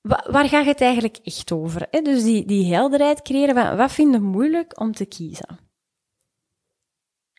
waar 0.01 0.49
gaat 0.49 0.65
het 0.65 0.81
eigenlijk 0.81 1.17
echt 1.23 1.51
over? 1.51 1.87
Hè? 1.89 2.01
Dus 2.01 2.23
die, 2.23 2.45
die 2.45 2.73
helderheid 2.73 3.21
creëren 3.21 3.55
van 3.55 3.77
wat 3.77 3.91
vind 3.91 4.13
je 4.13 4.19
moeilijk 4.19 4.79
om 4.79 4.91
te 4.91 5.05
kiezen? 5.05 5.59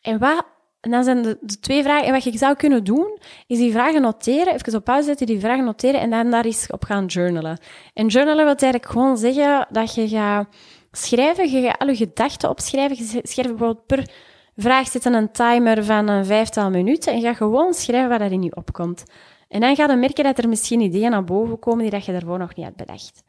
En, 0.01 0.19
wat, 0.19 0.45
en 0.79 0.91
dan 0.91 1.03
zijn 1.03 1.21
de, 1.21 1.37
twee 1.61 1.83
vragen. 1.83 2.07
En 2.07 2.13
wat 2.13 2.23
je 2.23 2.37
zou 2.37 2.55
kunnen 2.55 2.83
doen, 2.83 3.17
is 3.47 3.57
die 3.57 3.71
vragen 3.71 4.01
noteren, 4.01 4.53
even 4.53 4.75
op 4.75 4.83
pauze 4.83 5.03
zetten, 5.03 5.25
die 5.25 5.39
vragen 5.39 5.63
noteren 5.63 5.99
en 5.99 6.09
dan 6.09 6.31
daar 6.31 6.45
eens 6.45 6.67
op 6.71 6.83
gaan 6.83 7.05
journalen. 7.05 7.59
En 7.93 8.07
journalen 8.07 8.45
wil 8.45 8.55
eigenlijk 8.55 8.91
gewoon 8.91 9.17
zeggen 9.17 9.67
dat 9.69 9.95
je 9.95 10.07
gaat 10.07 10.47
schrijven, 10.91 11.51
je 11.51 11.61
gaat 11.61 11.79
al 11.79 11.87
je 11.87 11.95
gedachten 11.95 12.49
opschrijven. 12.49 12.97
Je 12.97 13.03
schrijft 13.03 13.49
bijvoorbeeld 13.49 13.85
per 13.85 14.09
vraag 14.55 14.87
zitten 14.87 15.13
een 15.13 15.31
timer 15.31 15.83
van 15.83 16.07
een 16.07 16.25
vijftal 16.25 16.69
minuten 16.69 17.13
en 17.13 17.21
gaat 17.21 17.35
gewoon 17.35 17.73
schrijven 17.73 18.09
wat 18.09 18.21
er 18.21 18.31
in 18.31 18.43
je 18.43 18.55
opkomt. 18.55 19.03
En 19.47 19.59
dan 19.59 19.75
ga 19.75 19.91
je 19.91 19.95
merken 19.95 20.23
dat 20.23 20.37
er 20.37 20.49
misschien 20.49 20.81
ideeën 20.81 21.11
naar 21.11 21.23
boven 21.23 21.59
komen 21.59 21.81
die 21.81 21.91
dat 21.91 22.05
je 22.05 22.11
daarvoor 22.11 22.37
nog 22.37 22.55
niet 22.55 22.65
had 22.65 22.75
bedacht. 22.75 23.23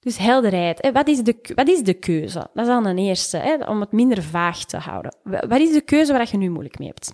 Dus 0.00 0.18
helderheid. 0.18 0.90
Wat, 0.92 1.08
is 1.08 1.22
de, 1.22 1.52
wat 1.54 1.68
is 1.68 1.82
de 1.82 1.94
keuze? 1.94 2.38
Dat 2.38 2.64
is 2.64 2.66
dan 2.66 2.86
een 2.86 2.98
eerste, 2.98 3.36
hè? 3.36 3.54
om 3.54 3.80
het 3.80 3.92
minder 3.92 4.22
vaag 4.22 4.64
te 4.64 4.76
houden. 4.76 5.16
Wat 5.22 5.60
is 5.60 5.72
de 5.72 5.80
keuze 5.80 6.12
waar 6.12 6.28
je 6.30 6.36
nu 6.36 6.50
moeilijk 6.50 6.78
mee 6.78 6.88
hebt? 6.88 7.12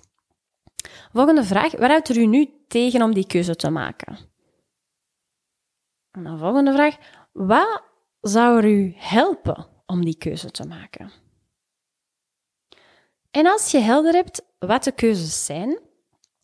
Volgende 1.11 1.43
vraag. 1.43 1.71
Wat 1.71 1.89
houdt 1.89 2.09
er 2.09 2.17
u 2.17 2.25
nu 2.25 2.49
tegen 2.67 3.01
om 3.01 3.13
die 3.13 3.27
keuze 3.27 3.55
te 3.55 3.69
maken? 3.69 4.17
En 6.11 6.23
dan 6.23 6.37
volgende 6.37 6.73
vraag. 6.73 6.97
Wat 7.31 7.83
zou 8.21 8.57
er 8.57 8.69
u 8.69 8.93
helpen 8.97 9.67
om 9.85 10.05
die 10.05 10.17
keuze 10.17 10.51
te 10.51 10.67
maken? 10.67 11.11
En 13.31 13.47
als 13.47 13.71
je 13.71 13.79
helder 13.79 14.13
hebt 14.13 14.45
wat 14.59 14.83
de 14.83 14.91
keuzes 14.91 15.45
zijn, 15.45 15.79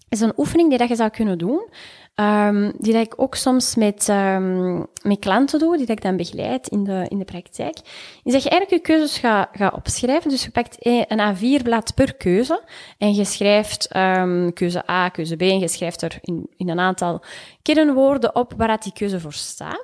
is 0.10 0.22
een 0.22 0.34
oefening 0.38 0.70
die 0.70 0.78
dat 0.78 0.88
je 0.88 0.96
zou 0.96 1.10
kunnen 1.10 1.38
doen, 1.38 1.70
um, 2.16 2.74
die 2.78 2.94
dat 2.94 3.06
ik 3.06 3.14
ook 3.16 3.36
soms 3.36 3.76
met, 3.76 4.08
um, 4.08 4.86
met 5.02 5.20
klanten 5.20 5.60
doe, 5.60 5.78
die 5.78 5.86
dat 5.86 5.98
ik 5.98 6.04
dan 6.04 6.18
begeleid 6.18 6.68
in 6.68 6.84
de, 6.84 7.06
in 7.08 7.20
de 7.20 7.26
praktijk, 7.26 7.78
is 8.24 8.34
dat 8.34 8.44
je 8.44 8.50
eigenlijk 8.50 8.70
je 8.70 8.94
keuzes 8.94 9.18
gaat, 9.18 9.50
gaat 9.52 9.74
opschrijven. 9.74 10.30
Dus 10.30 10.44
je 10.44 10.52
pakt 10.52 10.78
een 10.80 11.36
A4-blad 11.36 11.94
per 11.96 12.16
keuze 12.16 12.64
en 12.98 13.14
je 13.14 13.26
schrijft 13.26 13.96
um, 13.96 14.54
keuze 14.54 14.90
A, 14.90 15.10
keuze 15.10 15.36
B 15.36 15.42
en 15.42 15.60
je 15.60 15.68
schrijft 15.68 16.02
er 16.02 16.18
in, 16.22 16.50
in 16.56 16.70
een 16.70 16.80
aantal 16.80 17.24
kernwoorden 17.62 18.36
op 18.36 18.54
waar 18.58 18.80
die 18.80 18.94
keuze 18.94 19.20
voor 19.20 19.34
staat. 19.34 19.84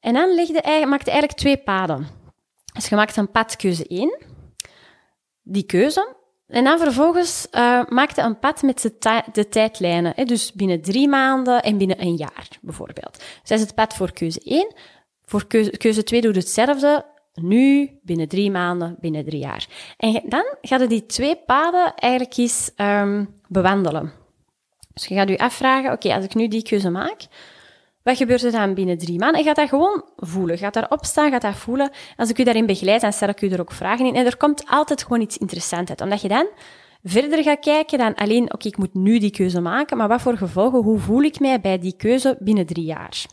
En 0.00 0.14
dan 0.14 0.34
leg 0.34 0.46
je, 0.46 0.86
maak 0.86 1.04
je 1.04 1.10
eigenlijk 1.10 1.38
twee 1.38 1.56
paden. 1.56 2.06
Dus 2.72 2.88
je 2.88 2.96
maakt 2.96 3.16
een 3.16 3.30
pad 3.30 3.56
keuze 3.56 3.86
1, 3.86 4.18
die 5.42 5.64
keuze, 5.64 6.14
en 6.50 6.64
dan 6.64 6.78
vervolgens 6.78 7.46
uh, 7.52 7.82
maakte 7.88 8.22
een 8.22 8.38
pad 8.38 8.62
met 8.62 8.92
de, 9.32 9.48
tijdlijnen. 9.48 10.12
Hè, 10.16 10.24
dus 10.24 10.52
binnen 10.52 10.82
drie 10.82 11.08
maanden 11.08 11.62
en 11.62 11.78
binnen 11.78 12.02
een 12.02 12.16
jaar, 12.16 12.48
bijvoorbeeld. 12.60 13.24
Dus 13.42 13.50
is 13.50 13.60
het 13.60 13.74
pad 13.74 13.94
voor 13.94 14.12
keuze 14.12 14.40
1. 14.44 14.74
Voor 15.24 15.46
keuze, 15.46 15.70
keuze 15.70 16.02
2 16.02 16.20
doet 16.20 16.34
hetzelfde. 16.34 17.04
Nu, 17.34 17.90
binnen 18.02 18.28
drie 18.28 18.50
maanden, 18.50 18.96
binnen 19.00 19.24
drie 19.24 19.40
jaar. 19.40 19.66
En 19.96 20.22
dan 20.24 20.54
gaan 20.62 20.86
die 20.86 21.06
twee 21.06 21.36
paden 21.36 21.94
eigenlijk 21.94 22.36
eens 22.36 22.70
um, 22.76 23.40
bewandelen. 23.48 24.12
Dus 24.92 25.06
je 25.06 25.14
gaat 25.14 25.28
je 25.28 25.38
afvragen, 25.38 25.92
oké, 25.92 26.14
als 26.14 26.24
ik 26.24 26.34
nu 26.34 26.48
die 26.48 26.62
keuze 26.62 26.90
maak, 26.90 27.26
wat 28.02 28.16
gebeurt 28.16 28.42
er 28.42 28.52
dan 28.52 28.74
binnen 28.74 28.98
drie 28.98 29.18
maanden? 29.18 29.40
En 29.40 29.46
gaat 29.46 29.56
dat 29.56 29.68
gewoon 29.68 30.04
voelen. 30.16 30.58
Gaat 30.58 30.74
daarop 30.74 31.04
staan, 31.04 31.30
gaat 31.30 31.42
dat 31.42 31.56
voelen. 31.56 31.90
Als 32.16 32.30
ik 32.30 32.38
u 32.38 32.42
daarin 32.42 32.66
begeleid, 32.66 33.00
dan 33.00 33.12
stel 33.12 33.28
ik 33.28 33.42
u 33.42 33.48
er 33.48 33.60
ook 33.60 33.72
vragen 33.72 34.06
in. 34.06 34.26
Er 34.26 34.36
komt 34.36 34.64
altijd 34.66 35.02
gewoon 35.02 35.20
iets 35.20 35.38
interessants 35.38 35.90
uit. 35.90 36.00
Omdat 36.00 36.20
je 36.20 36.28
dan 36.28 36.48
verder 37.02 37.42
gaat 37.42 37.58
kijken 37.58 37.98
dan 37.98 38.14
alleen, 38.14 38.52
oké, 38.52 38.66
ik 38.66 38.76
moet 38.76 38.94
nu 38.94 39.18
die 39.18 39.30
keuze 39.30 39.60
maken, 39.60 39.96
maar 39.96 40.08
wat 40.08 40.20
voor 40.20 40.36
gevolgen, 40.36 40.82
hoe 40.82 40.98
voel 40.98 41.22
ik 41.22 41.40
mij 41.40 41.60
bij 41.60 41.78
die 41.78 41.96
keuze 41.96 42.36
binnen 42.40 42.66
drie 42.66 42.84
jaar? 42.84 43.24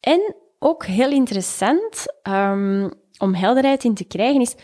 En 0.00 0.34
ook 0.58 0.84
heel 0.86 1.10
interessant 1.10 2.06
um, 2.22 2.90
om 3.18 3.34
helderheid 3.34 3.84
in 3.84 3.94
te 3.94 4.04
krijgen 4.04 4.40
is, 4.40 4.54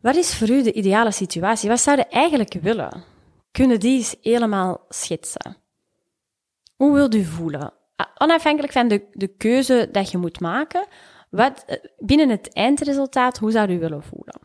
wat 0.00 0.16
is 0.16 0.34
voor 0.34 0.50
u 0.50 0.62
de 0.62 0.72
ideale 0.72 1.10
situatie? 1.10 1.68
Wat 1.68 1.80
zou 1.80 1.96
je 1.96 2.06
eigenlijk 2.06 2.52
willen? 2.52 3.04
Kunnen 3.50 3.80
die 3.80 3.96
eens 3.96 4.16
helemaal 4.22 4.84
schetsen? 4.88 5.65
Hoe 6.76 6.94
wilt 6.94 7.14
u 7.14 7.24
voelen? 7.24 7.72
Onafhankelijk 8.14 8.72
van 8.72 8.88
de, 8.88 9.08
de 9.12 9.36
keuze 9.36 9.88
dat 9.92 10.10
je 10.10 10.18
moet 10.18 10.40
maken, 10.40 10.86
wat, 11.30 11.64
eh, 11.66 11.76
binnen 11.98 12.28
het 12.28 12.52
eindresultaat, 12.52 13.38
hoe 13.38 13.50
zou 13.50 13.72
u 13.72 13.78
willen 13.78 14.02
voelen? 14.02 14.40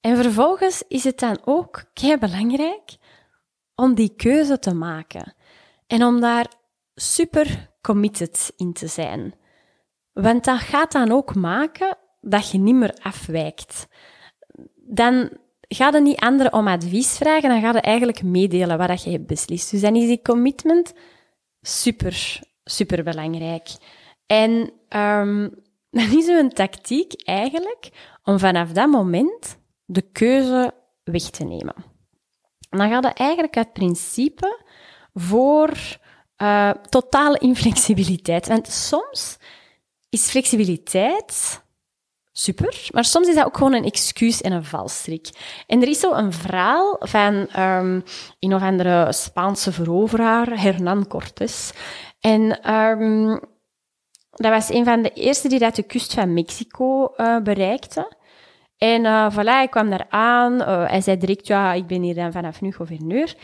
En 0.00 0.16
vervolgens 0.16 0.82
is 0.88 1.04
het 1.04 1.18
dan 1.18 1.38
ook 1.44 1.84
kei 1.92 2.18
belangrijk 2.18 2.96
om 3.74 3.94
die 3.94 4.14
keuze 4.16 4.58
te 4.58 4.74
maken. 4.74 5.34
En 5.86 6.04
om 6.04 6.20
daar 6.20 6.46
super 6.94 7.70
committed 7.80 8.52
in 8.56 8.72
te 8.72 8.86
zijn. 8.86 9.34
Want 10.12 10.44
dat 10.44 10.58
gaat 10.58 10.92
dan 10.92 11.10
ook 11.10 11.34
maken 11.34 11.96
dat 12.20 12.50
je 12.50 12.58
niet 12.58 12.74
meer 12.74 12.94
afwijkt. 13.02 13.86
Dan 14.74 15.38
ga 15.74 15.90
je 15.92 16.00
niet 16.00 16.20
anderen 16.20 16.52
om 16.52 16.68
advies 16.68 17.16
vragen, 17.16 17.48
dan 17.48 17.60
ga 17.60 17.72
je 17.72 17.80
eigenlijk 17.80 18.22
meedelen 18.22 18.78
wat 18.78 19.02
je 19.02 19.10
hebt 19.10 19.26
beslist. 19.26 19.70
Dus 19.70 19.80
dan 19.80 19.96
is 19.96 20.06
die 20.06 20.22
commitment 20.22 20.92
super, 21.60 22.40
super 22.64 23.04
belangrijk. 23.04 23.68
En 24.26 24.50
um, 25.00 25.54
dan 25.90 26.16
is 26.16 26.26
een 26.26 26.52
tactiek 26.52 27.12
eigenlijk 27.22 27.90
om 28.24 28.38
vanaf 28.38 28.72
dat 28.72 28.88
moment 28.88 29.58
de 29.84 30.02
keuze 30.02 30.74
weg 31.04 31.22
te 31.22 31.44
nemen. 31.44 31.74
dan 32.70 32.90
gaat 32.90 33.04
het 33.04 33.18
eigenlijk 33.18 33.56
uit 33.56 33.72
principe 33.72 34.64
voor 35.14 35.98
uh, 36.36 36.70
totale 36.70 37.38
inflexibiliteit. 37.38 38.46
Want 38.46 38.68
soms 38.68 39.36
is 40.08 40.30
flexibiliteit 40.30 41.62
super. 42.40 42.88
Maar 42.92 43.04
soms 43.04 43.28
is 43.28 43.34
dat 43.34 43.46
ook 43.46 43.56
gewoon 43.56 43.72
een 43.72 43.84
excuus 43.84 44.40
en 44.40 44.52
een 44.52 44.64
valstrik. 44.64 45.28
En 45.66 45.82
er 45.82 45.88
is 45.88 46.00
zo 46.00 46.12
een 46.12 46.32
verhaal 46.32 46.96
van 47.00 47.34
um, 47.34 48.04
een 48.38 48.54
of 48.54 48.62
andere 48.62 49.12
Spaanse 49.12 49.72
veroveraar, 49.72 50.60
Hernán 50.60 51.06
Cortés. 51.06 51.72
En 52.20 52.74
um, 52.74 53.40
dat 54.30 54.52
was 54.52 54.70
een 54.70 54.84
van 54.84 55.02
de 55.02 55.12
eerste 55.12 55.48
die 55.48 55.58
dat 55.58 55.74
de 55.74 55.82
kust 55.82 56.14
van 56.14 56.32
Mexico 56.32 57.12
uh, 57.16 57.38
bereikte. 57.38 58.12
En 58.78 59.04
uh, 59.04 59.32
voilà, 59.32 59.44
hij 59.44 59.68
kwam 59.68 59.90
daar 59.90 60.06
aan. 60.08 60.52
Uh, 60.52 60.88
hij 60.88 61.00
zei 61.00 61.16
direct, 61.16 61.46
ja, 61.46 61.72
ik 61.72 61.86
ben 61.86 62.02
hier 62.02 62.14
dan 62.14 62.32
vanaf 62.32 62.60
nu 62.60 62.72
gouverneur. 62.72 63.34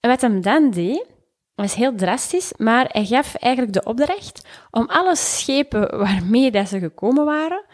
En 0.00 0.10
wat 0.10 0.20
hem 0.20 0.40
dan 0.40 0.70
deed, 0.70 1.06
was 1.54 1.74
heel 1.74 1.94
drastisch, 1.94 2.52
maar 2.56 2.88
hij 2.88 3.04
gaf 3.04 3.34
eigenlijk 3.34 3.72
de 3.72 3.84
opdracht 3.84 4.46
om 4.70 4.86
alle 4.86 5.16
schepen 5.16 5.98
waarmee 5.98 6.50
dat 6.50 6.68
ze 6.68 6.78
gekomen 6.78 7.24
waren, 7.24 7.64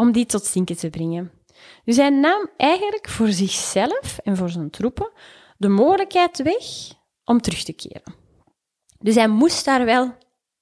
om 0.00 0.12
die 0.12 0.26
tot 0.26 0.44
zinken 0.44 0.76
te 0.76 0.90
brengen. 0.90 1.30
Dus 1.84 1.96
hij 1.96 2.10
nam 2.10 2.48
eigenlijk 2.56 3.08
voor 3.08 3.28
zichzelf 3.28 4.18
en 4.24 4.36
voor 4.36 4.48
zijn 4.48 4.70
troepen 4.70 5.10
de 5.56 5.68
mogelijkheid 5.68 6.42
weg 6.42 6.64
om 7.24 7.40
terug 7.40 7.62
te 7.62 7.72
keren. 7.72 8.14
Dus 8.98 9.14
hij 9.14 9.28
moest 9.28 9.64
daar 9.64 9.84
wel 9.84 10.14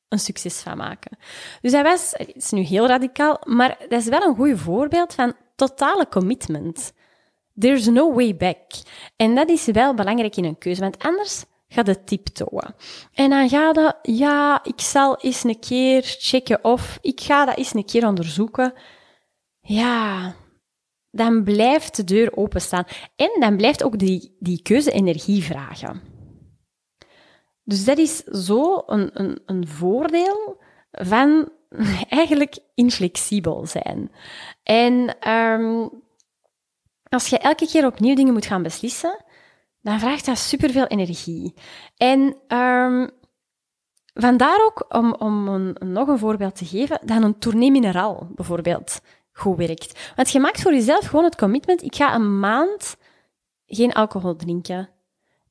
een 0.08 0.18
succes 0.18 0.60
van 0.60 0.76
maken. 0.76 1.18
Dus 1.60 1.72
hij 1.72 1.82
was, 1.82 2.14
het 2.16 2.34
is 2.34 2.50
nu 2.50 2.60
heel 2.60 2.86
radicaal, 2.86 3.40
maar 3.44 3.76
dat 3.88 4.00
is 4.00 4.08
wel 4.08 4.22
een 4.22 4.34
goed 4.34 4.58
voorbeeld 4.58 5.14
van 5.14 5.34
totale 5.56 6.08
commitment. 6.08 6.92
There's 7.58 7.86
no 7.86 8.14
way 8.14 8.36
back. 8.36 8.62
En 9.16 9.34
dat 9.34 9.48
is 9.48 9.64
wel 9.64 9.94
belangrijk 9.94 10.36
in 10.36 10.44
een 10.44 10.58
keuze, 10.58 10.80
want 10.80 10.98
anders 10.98 11.44
gaat 11.68 11.86
het 11.86 12.06
tiptoeën. 12.06 12.74
En 13.14 13.30
dan 13.30 13.48
gaat 13.48 13.76
het, 13.76 13.96
ja, 14.02 14.64
ik 14.64 14.80
zal 14.80 15.16
eens 15.20 15.44
een 15.44 15.60
keer 15.60 16.02
checken 16.02 16.64
of 16.64 16.98
ik 17.00 17.20
ga 17.20 17.44
dat 17.44 17.56
eens 17.56 17.74
een 17.74 17.84
keer 17.84 18.06
onderzoeken 18.06 18.74
ja, 19.68 20.34
dan 21.10 21.44
blijft 21.44 21.96
de 21.96 22.04
deur 22.04 22.36
openstaan. 22.36 22.84
En 23.16 23.40
dan 23.40 23.56
blijft 23.56 23.84
ook 23.84 23.98
die, 23.98 24.36
die 24.38 24.62
keuze 24.62 24.90
energie 24.90 25.42
vragen. 25.42 26.02
Dus 27.64 27.84
dat 27.84 27.98
is 27.98 28.24
zo 28.24 28.82
een, 28.86 29.10
een, 29.12 29.40
een 29.46 29.68
voordeel 29.68 30.60
van 30.90 31.48
eigenlijk 32.08 32.58
inflexibel 32.74 33.66
zijn. 33.66 34.12
En 34.62 35.28
um, 35.32 35.90
als 37.02 37.28
je 37.28 37.38
elke 37.38 37.66
keer 37.66 37.86
opnieuw 37.86 38.14
dingen 38.14 38.32
moet 38.32 38.46
gaan 38.46 38.62
beslissen, 38.62 39.24
dan 39.80 40.00
vraagt 40.00 40.26
dat 40.26 40.38
superveel 40.38 40.86
energie. 40.86 41.54
En 41.96 42.36
um, 42.58 43.10
vandaar 44.14 44.64
ook, 44.64 44.86
om, 44.88 45.14
om 45.14 45.72
nog 45.78 46.08
een 46.08 46.18
voorbeeld 46.18 46.56
te 46.56 46.66
geven, 46.66 47.00
dan 47.04 47.22
een 47.22 47.38
tournee 47.38 47.70
mineraal 47.70 48.28
bijvoorbeeld 48.34 49.00
goed 49.38 49.56
werkt. 49.56 50.12
Want 50.16 50.30
je 50.30 50.40
maakt 50.40 50.62
voor 50.62 50.72
jezelf 50.72 51.06
gewoon 51.06 51.24
het 51.24 51.36
commitment, 51.36 51.82
ik 51.82 51.94
ga 51.94 52.14
een 52.14 52.38
maand 52.40 52.96
geen 53.66 53.92
alcohol 53.92 54.36
drinken. 54.36 54.88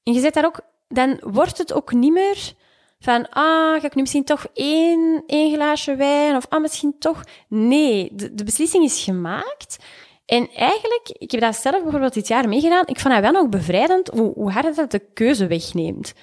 En 0.04 0.14
je 0.14 0.20
zet 0.20 0.34
daar 0.34 0.46
ook, 0.46 0.60
dan 0.88 1.18
wordt 1.22 1.58
het 1.58 1.74
ook 1.74 1.94
niet 1.94 2.14
meer 2.14 2.54
van, 3.00 3.30
ah, 3.30 3.80
ga 3.80 3.86
ik 3.86 3.96
nu 3.96 4.02
misschien 4.02 4.24
toch 4.24 4.48
één, 4.54 5.24
één 5.28 5.54
glaasje 5.54 5.96
wijn, 5.96 6.36
of 6.36 6.46
ah, 6.50 6.62
misschien 6.62 6.96
toch... 7.00 7.24
Nee, 7.48 8.10
de, 8.14 8.44
beslissing 8.44 8.84
is 8.84 9.04
gemaakt. 9.04 9.78
En 10.26 10.50
eigenlijk, 10.50 11.10
ik 11.12 11.32
heb 11.32 11.42
dat 11.42 11.56
zelf 11.56 11.82
bijvoorbeeld 11.82 12.14
dit 12.14 12.28
jaar 12.28 12.50
meegedaan, 12.50 12.88
ik 12.88 13.00
vond 13.00 13.14
dat 13.14 13.24
wel 13.24 13.32
nog 13.32 13.50
bevrijdend 13.50 14.08
hoe, 14.08 14.34
hoe 14.34 14.52
hard 14.52 14.76
dat 14.76 14.92
de 14.92 15.00
keuze 15.14 15.48
wegneemt. 15.48 16.14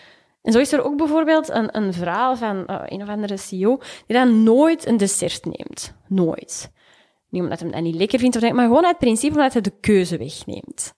En 0.42 0.52
zo 0.52 0.58
is 0.58 0.72
er 0.72 0.84
ook 0.84 0.96
bijvoorbeeld 0.96 1.48
een, 1.48 1.76
een 1.76 1.92
verhaal 1.92 2.36
van 2.36 2.64
uh, 2.66 2.82
een 2.84 3.02
of 3.02 3.08
andere 3.08 3.36
CEO 3.36 3.80
die 4.06 4.16
dan 4.16 4.42
nooit 4.42 4.86
een 4.86 4.96
dessert 4.96 5.44
neemt. 5.44 5.94
Nooit. 6.08 6.72
Niet 7.34 7.42
omdat 7.42 7.60
hij 7.60 7.70
dat 7.70 7.82
niet 7.82 7.94
lekker 7.94 8.18
vindt, 8.18 8.36
of 8.36 8.52
maar 8.52 8.66
gewoon 8.66 8.86
uit 8.86 8.98
principe 8.98 9.34
omdat 9.34 9.52
hij 9.52 9.62
de 9.62 9.78
keuze 9.80 10.16
wegneemt. 10.16 10.94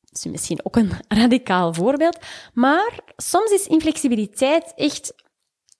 Dat 0.00 0.18
is 0.18 0.24
misschien 0.24 0.60
ook 0.62 0.76
een 0.76 0.90
radicaal 1.20 1.74
voorbeeld. 1.74 2.18
Maar 2.54 2.98
soms 3.16 3.50
is 3.50 3.66
inflexibiliteit 3.66 4.72
echt 4.76 5.14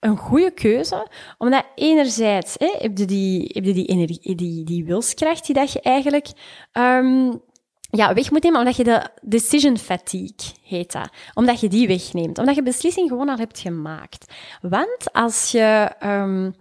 een 0.01 0.17
goede 0.17 0.51
keuze, 0.51 1.07
omdat 1.39 1.65
enerzijds 1.75 2.55
hè, 2.59 2.75
heb 2.79 2.99
je 2.99 3.05
die, 3.05 3.51
heb 3.53 3.65
je 3.65 3.73
die, 3.73 3.87
energie, 3.87 4.35
die, 4.35 4.65
die 4.65 4.85
wilskracht 4.85 5.47
die 5.47 5.55
dat 5.55 5.73
je 5.73 5.81
eigenlijk 5.81 6.29
um, 6.73 7.43
ja, 7.91 8.15
weg 8.15 8.31
moet 8.31 8.43
nemen, 8.43 8.59
omdat 8.59 8.77
je 8.77 8.85
de 8.85 9.11
decision 9.23 9.79
fatigue 9.79 10.53
heet 10.63 10.93
dat. 10.93 11.09
Omdat 11.35 11.61
je 11.61 11.69
die 11.69 11.87
wegneemt. 11.87 12.39
Omdat 12.39 12.55
je 12.55 12.63
beslissing 12.63 13.09
gewoon 13.09 13.29
al 13.29 13.37
hebt 13.37 13.59
gemaakt. 13.59 14.33
Want 14.61 15.13
als 15.13 15.51
je 15.51 15.93
um, 16.05 16.55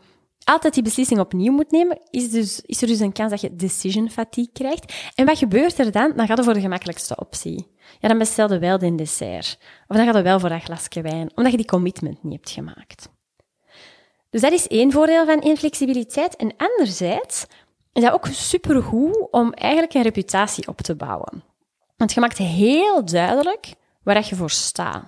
altijd 0.47 0.73
die 0.73 0.83
beslissing 0.83 1.19
opnieuw 1.19 1.51
moet 1.51 1.71
nemen, 1.71 1.99
is, 2.09 2.29
dus, 2.29 2.61
is 2.61 2.81
er 2.81 2.87
dus 2.87 2.99
een 2.99 3.11
kans 3.11 3.29
dat 3.29 3.41
je 3.41 3.55
decision 3.55 4.09
fatigue 4.09 4.51
krijgt. 4.53 5.11
En 5.15 5.25
wat 5.25 5.37
gebeurt 5.37 5.79
er 5.79 5.91
dan? 5.91 6.13
Dan 6.15 6.27
gaat 6.27 6.37
je 6.37 6.43
voor 6.43 6.53
de 6.53 6.61
gemakkelijkste 6.61 7.15
optie. 7.15 7.67
Ja, 7.99 8.07
dan 8.07 8.17
bestel 8.17 8.53
je 8.53 8.59
wel 8.59 8.77
de 8.77 8.95
dessert. 8.95 9.57
Of 9.87 9.95
dan 9.95 10.05
gaat 10.05 10.15
je 10.15 10.21
wel 10.21 10.39
voor 10.39 10.49
dat 10.49 10.63
glasje 10.63 11.01
wijn, 11.01 11.31
omdat 11.35 11.51
je 11.51 11.57
die 11.57 11.65
commitment 11.65 12.23
niet 12.23 12.33
hebt 12.33 12.49
gemaakt. 12.49 13.09
Dus 14.29 14.41
dat 14.41 14.51
is 14.51 14.67
één 14.67 14.91
voordeel 14.91 15.25
van 15.25 15.41
inflexibiliteit. 15.41 16.35
En 16.35 16.53
anderzijds 16.57 17.45
is 17.93 18.03
dat 18.03 18.13
ook 18.13 18.27
supergoed 18.27 19.27
om 19.31 19.53
eigenlijk 19.53 19.93
een 19.93 20.01
reputatie 20.01 20.67
op 20.67 20.81
te 20.81 20.95
bouwen. 20.95 21.43
Want 21.97 22.13
je 22.13 22.19
maakt 22.19 22.37
heel 22.37 23.05
duidelijk 23.05 23.73
waar 24.03 24.25
je 24.29 24.35
voor 24.35 24.49
staat. 24.49 25.05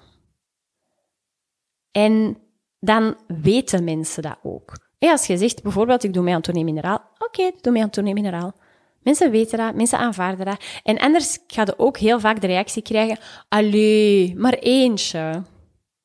En 1.92 2.38
dan 2.80 3.18
weten 3.28 3.84
mensen 3.84 4.24
dat 4.24 4.38
ook. 4.44 4.89
Als 5.00 5.28
je 5.28 5.38
zegt 5.38 5.64
bijvoorbeeld, 5.64 6.04
ik 6.04 6.14
doe 6.14 6.24
mij 6.24 6.34
aan 6.34 6.42
tournee 6.42 6.64
mineraal. 6.64 7.02
Oké, 7.18 7.52
doe 7.62 7.74
mij 7.74 7.82
aan 7.82 7.90
tournee 7.90 8.14
mineraal. 8.14 8.54
Mensen 9.02 9.32
weten 9.32 9.58
dat, 9.58 9.76
mensen 9.76 9.98
aanvaarden 9.98 10.46
dat. 10.46 10.64
En 10.84 10.98
anders 11.00 11.38
ga 11.48 11.62
je 11.62 11.80
ook 11.80 11.98
heel 11.98 12.20
vaak 12.20 12.42
de 12.42 12.48
reactie 12.48 12.82
krijgen, 12.82 13.18
allee, 13.50 14.36
maar 14.38 14.54
eentje. 14.54 15.44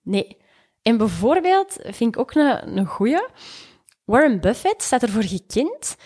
Nee. 0.02 0.36
En 0.82 0.96
bijvoorbeeld, 0.96 1.76
vind 1.82 2.14
ik 2.14 2.18
ook 2.18 2.34
een, 2.34 2.76
een 2.78 2.86
goeie, 2.86 3.26
Warren 4.04 4.40
Buffett 4.40 4.82
staat 4.82 5.02
ervoor 5.02 5.22
gekend 5.24 5.96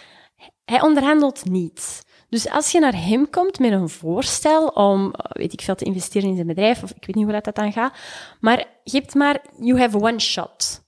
hij 0.68 0.82
onderhandelt 0.82 1.44
niet. 1.44 2.06
Dus 2.28 2.50
als 2.50 2.72
je 2.72 2.80
naar 2.80 3.04
hem 3.04 3.30
komt 3.30 3.58
met 3.58 3.72
een 3.72 3.88
voorstel 3.88 4.66
om, 4.66 5.12
weet 5.28 5.52
ik 5.52 5.60
veel, 5.60 5.74
te 5.74 5.84
investeren 5.84 6.28
in 6.28 6.34
zijn 6.34 6.46
bedrijf, 6.46 6.82
of 6.82 6.90
ik 6.90 7.06
weet 7.06 7.14
niet 7.14 7.24
hoe 7.24 7.32
dat, 7.32 7.44
dat 7.44 7.54
dan 7.54 7.72
gaat, 7.72 7.94
maar 8.40 8.66
je 8.84 8.98
hebt 8.98 9.14
maar, 9.14 9.40
you 9.58 9.78
have 9.78 10.00
one 10.00 10.20
shot. 10.20 10.86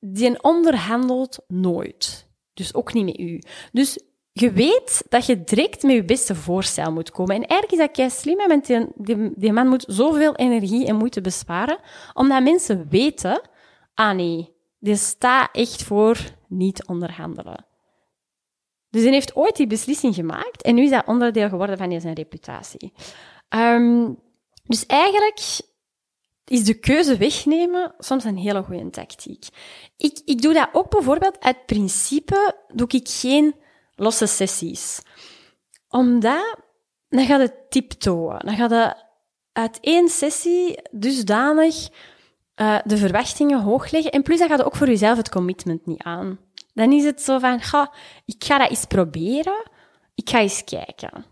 Die 0.00 0.42
onderhandelt 0.42 1.38
nooit. 1.48 2.28
Dus 2.54 2.74
ook 2.74 2.92
niet 2.92 3.04
met 3.04 3.18
u. 3.18 3.40
Dus 3.72 3.98
je 4.32 4.52
weet 4.52 5.02
dat 5.08 5.26
je 5.26 5.44
direct 5.44 5.82
met 5.82 5.94
je 5.94 6.04
beste 6.04 6.34
voorstel 6.34 6.92
moet 6.92 7.10
komen. 7.10 7.34
En 7.34 7.46
eigenlijk 7.46 7.72
is 7.72 7.86
dat 7.86 7.96
kei 7.96 8.10
slim, 8.10 8.48
want 8.48 8.66
die, 9.40 9.52
man 9.52 9.68
moet 9.68 9.84
zoveel 9.88 10.34
energie 10.34 10.86
en 10.86 10.96
moeite 10.96 11.20
besparen, 11.20 11.78
omdat 12.14 12.42
mensen 12.42 12.88
weten, 12.88 13.48
ah 13.94 14.14
nee, 14.14 14.54
die 14.78 14.96
staat 14.96 15.48
echt 15.52 15.82
voor 15.82 16.18
niet 16.48 16.86
onderhandelen. 16.86 17.66
Dus 18.90 19.02
hij 19.02 19.12
heeft 19.12 19.36
ooit 19.36 19.56
die 19.56 19.66
beslissing 19.66 20.14
gemaakt 20.14 20.62
en 20.62 20.74
nu 20.74 20.82
is 20.82 20.90
dat 20.90 21.06
onderdeel 21.06 21.48
geworden 21.48 21.78
van 21.78 22.00
zijn 22.00 22.14
reputatie. 22.14 22.92
Um, 23.48 24.18
dus 24.64 24.86
eigenlijk 24.86 25.60
is 26.50 26.64
de 26.64 26.74
keuze 26.74 27.16
wegnemen 27.16 27.94
soms 27.98 28.24
een 28.24 28.36
hele 28.36 28.62
goede 28.62 28.90
tactiek. 28.90 29.46
Ik, 29.96 30.20
ik 30.24 30.42
doe 30.42 30.52
dat 30.52 30.68
ook 30.72 30.90
bijvoorbeeld 30.90 31.40
uit 31.40 31.66
principe, 31.66 32.56
doe 32.74 32.88
ik 32.88 33.08
geen 33.08 33.54
losse 33.94 34.26
sessies. 34.26 35.00
Omdat, 35.88 36.56
dan 37.08 37.26
gaat 37.26 37.40
het 37.40 37.70
tiptoeën. 37.70 38.38
Dan 38.38 38.56
gaat 38.56 38.70
het 38.70 39.06
uit 39.52 39.78
één 39.80 40.08
sessie 40.08 40.78
dusdanig 40.90 41.88
uh, 42.56 42.78
de 42.84 42.96
verwachtingen 42.96 43.60
hoog 43.60 43.90
leggen. 43.90 44.12
En 44.12 44.22
plus, 44.22 44.38
dan 44.38 44.48
gaat 44.48 44.58
het 44.58 44.66
ook 44.66 44.76
voor 44.76 44.86
jezelf 44.86 45.16
het 45.16 45.28
commitment 45.28 45.86
niet 45.86 46.02
aan. 46.02 46.38
Dan 46.74 46.92
is 46.92 47.04
het 47.04 47.22
zo 47.22 47.38
van, 47.38 47.54
ik 48.24 48.44
ga 48.44 48.58
dat 48.58 48.70
eens 48.70 48.84
proberen. 48.84 49.70
Ik 50.14 50.30
ga 50.30 50.40
eens 50.40 50.64
kijken. 50.64 51.24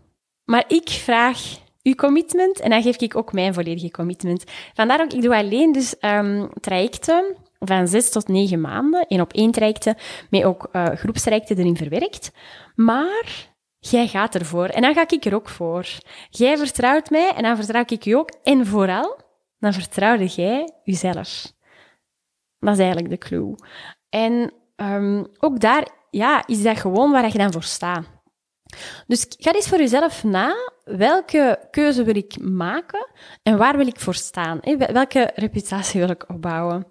Maar 0.43 0.63
ik 0.67 0.89
vraag 0.89 1.57
uw 1.83 1.95
commitment 1.95 2.59
en 2.59 2.69
dan 2.69 2.81
geef 2.81 2.97
ik 2.97 3.15
ook 3.15 3.33
mijn 3.33 3.53
volledige 3.53 3.91
commitment. 3.91 4.43
Vandaar 4.73 5.01
ook, 5.01 5.13
ik 5.13 5.21
doe 5.21 5.35
alleen 5.35 5.71
dus 5.71 5.95
um, 6.01 6.49
trajecten 6.61 7.35
van 7.59 7.87
zes 7.87 8.11
tot 8.11 8.27
negen 8.27 8.61
maanden. 8.61 9.07
En 9.07 9.21
op 9.21 9.33
één 9.33 9.51
trajecten 9.51 9.95
met 10.29 10.43
ook 10.43 10.69
uh, 10.71 10.85
groepstrajecten 10.85 11.57
erin 11.57 11.77
verwerkt. 11.77 12.31
Maar 12.75 13.49
jij 13.79 14.07
gaat 14.07 14.35
ervoor. 14.35 14.65
En 14.65 14.81
dan 14.81 14.93
ga 14.93 15.05
ik 15.07 15.25
er 15.25 15.35
ook 15.35 15.49
voor. 15.49 15.87
Jij 16.29 16.57
vertrouwt 16.57 17.09
mij 17.09 17.33
en 17.35 17.43
dan 17.43 17.55
vertrouw 17.55 17.83
ik 17.85 18.05
u 18.05 18.11
ook. 18.11 18.31
En 18.43 18.65
vooral, 18.65 19.17
dan 19.59 19.73
vertrouwde 19.73 20.25
jij 20.25 20.69
jezelf. 20.83 21.51
Dat 22.59 22.73
is 22.73 22.79
eigenlijk 22.79 23.09
de 23.09 23.17
clue. 23.17 23.55
En 24.09 24.53
um, 24.75 25.27
ook 25.39 25.59
daar 25.59 25.87
ja, 26.09 26.47
is 26.47 26.63
dat 26.63 26.79
gewoon 26.79 27.11
waar 27.11 27.31
je 27.31 27.37
dan 27.37 27.51
voor 27.51 27.63
staat. 27.63 28.05
Dus 29.07 29.25
ga 29.29 29.53
eens 29.53 29.67
voor 29.67 29.77
jezelf 29.77 30.23
na, 30.23 30.55
welke 30.97 31.59
keuze 31.71 32.03
wil 32.03 32.15
ik 32.15 32.39
maken 32.41 33.07
en 33.43 33.57
waar 33.57 33.77
wil 33.77 33.87
ik 33.87 33.99
voor 33.99 34.15
staan? 34.15 34.59
Welke 34.77 35.31
reputatie 35.35 35.99
wil 35.99 36.09
ik 36.09 36.29
opbouwen? 36.29 36.87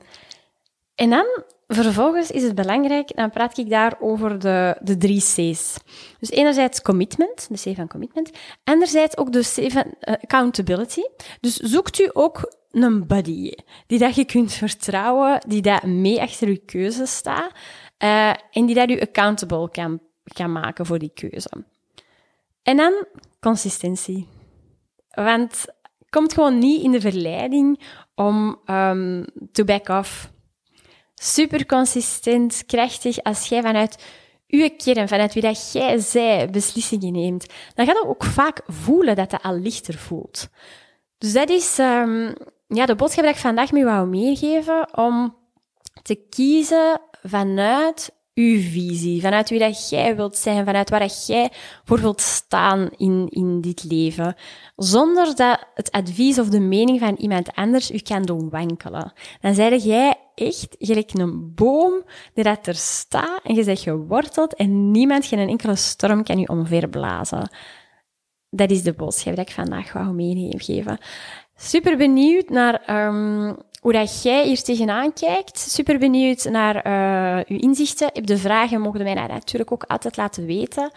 En 0.95 1.11
dan 1.11 1.27
vervolgens 1.67 2.31
is 2.31 2.43
het 2.43 2.55
belangrijk, 2.55 3.17
dan 3.17 3.31
praat 3.31 3.59
ik 3.59 3.71
daar 3.71 3.97
over 4.01 4.39
de, 4.39 4.77
de 4.81 4.97
drie 4.97 5.21
C's. 5.21 5.77
Dus 6.19 6.31
enerzijds 6.31 6.83
commitment, 6.83 7.49
de 7.51 7.73
C 7.73 7.77
van 7.77 7.89
commitment. 7.89 8.31
Anderzijds 8.65 9.17
ook 9.17 9.33
de 9.33 9.41
C 9.41 9.73
van 9.73 9.85
uh, 9.85 10.15
accountability. 10.15 11.03
Dus 11.41 11.57
zoekt 11.57 11.99
u 11.99 12.11
ook 12.13 12.53
een 12.71 13.07
buddy 13.07 13.53
die 13.87 13.99
dat 13.99 14.15
je 14.15 14.25
kunt 14.25 14.53
vertrouwen, 14.53 15.41
die 15.47 15.63
dat 15.63 15.83
mee 15.83 16.21
achter 16.21 16.49
je 16.49 16.59
keuze 16.59 17.07
staat 17.07 17.53
uh, 17.99 18.29
en 18.29 18.67
die 18.67 18.75
dat 18.75 18.91
u 18.91 19.01
accountable 19.01 19.71
kan, 19.71 20.01
kan 20.25 20.53
maken 20.53 20.87
voor 20.87 20.99
die 20.99 21.13
keuze. 21.15 21.51
En 22.63 22.77
dan 22.77 23.07
consistentie. 23.40 24.29
Want 25.11 25.64
komt 26.11 26.33
gewoon 26.33 26.59
niet 26.59 26.83
in 26.83 26.90
de 26.90 27.01
verleiding 27.01 27.81
om 28.14 28.61
um, 28.66 29.24
to 29.53 29.64
back 29.64 29.88
off 29.88 30.31
super 31.14 31.66
consistent, 31.66 32.66
krachtig, 32.66 33.22
als 33.22 33.48
jij 33.48 33.62
vanuit 33.62 34.05
uw 34.48 34.68
kern, 34.77 35.09
vanuit 35.09 35.35
wie 35.35 35.42
dat 35.42 35.72
jij 35.72 35.98
zij 35.98 36.51
beslissingen 36.51 37.12
neemt, 37.12 37.46
dan 37.74 37.87
gaat 37.87 37.96
je 37.96 38.09
ook 38.09 38.24
vaak 38.24 38.61
voelen 38.66 39.16
dat 39.16 39.31
het 39.31 39.42
al 39.42 39.59
lichter 39.59 39.94
voelt. 39.94 40.48
Dus 41.18 41.33
dat 41.33 41.51
is 41.51 41.79
um, 41.79 42.35
ja, 42.66 42.87
de 42.87 42.94
boodschap 42.94 43.24
die 43.24 43.33
ik 43.33 43.38
vandaag 43.38 43.72
mee 43.72 43.85
wou 43.85 44.07
meegeven, 44.07 44.98
om 44.98 45.37
te 46.03 46.14
kiezen 46.14 47.01
vanuit 47.22 48.16
uw 48.38 48.61
visie, 48.61 49.20
vanuit 49.20 49.51
wie 49.51 49.59
dat 49.59 49.88
jij 49.88 50.16
wilt 50.16 50.37
zijn, 50.37 50.64
vanuit 50.64 50.90
waar 50.90 51.01
dat 51.01 51.27
jij 51.27 51.51
voor 51.85 52.01
wilt 52.01 52.20
staan 52.20 52.88
in, 52.96 53.27
in 53.31 53.61
dit 53.61 53.85
leven. 53.85 54.35
Zonder 54.77 55.37
dat 55.37 55.64
het 55.74 55.90
advies 55.90 56.38
of 56.38 56.48
de 56.48 56.61
mening 56.61 57.01
van 57.01 57.14
iemand 57.14 57.53
anders 57.55 57.90
u 57.90 57.98
kan 57.98 58.22
doen 58.22 58.51
wankelen. 58.51 59.12
Dan 59.40 59.55
zeg 59.55 59.83
jij 59.83 60.16
echt 60.35 60.77
gelijk 60.79 61.14
een 61.14 61.55
boom 61.55 62.03
die 62.35 62.44
dat 62.44 62.66
er 62.66 62.74
staat 62.74 63.40
en 63.42 63.55
je 63.55 63.62
zegt 63.62 63.83
geworteld 63.83 64.55
en 64.55 64.90
niemand, 64.90 65.27
geen 65.27 65.48
enkele 65.48 65.77
storm 65.77 66.22
kan 66.22 66.38
je 66.38 66.48
omverblazen. 66.48 67.51
Dat 68.51 68.70
is 68.70 68.83
de 68.83 68.92
boodschap 68.92 69.35
die 69.35 69.44
ik 69.44 69.51
vandaag 69.51 69.92
wou 69.92 70.12
meegeven. 70.12 70.98
Super 71.57 71.96
benieuwd 71.96 72.48
naar 72.48 73.07
um, 73.07 73.57
hoe 73.81 73.93
dat 73.93 74.23
jij 74.23 74.47
hier 74.47 74.62
tegenaan 74.62 75.12
kijkt. 75.12 75.59
Super 75.59 75.99
benieuwd 75.99 76.45
naar 76.45 76.87
uh, 76.87 77.45
uw 77.47 77.59
inzichten. 77.59 78.11
Heb 78.12 78.27
de 78.27 78.38
vragen, 78.38 78.81
mogen 78.81 79.03
mij 79.03 79.14
dat 79.14 79.29
natuurlijk 79.29 79.73
ook 79.73 79.85
altijd 79.85 80.17
laten 80.17 80.47
weten. 80.47 80.91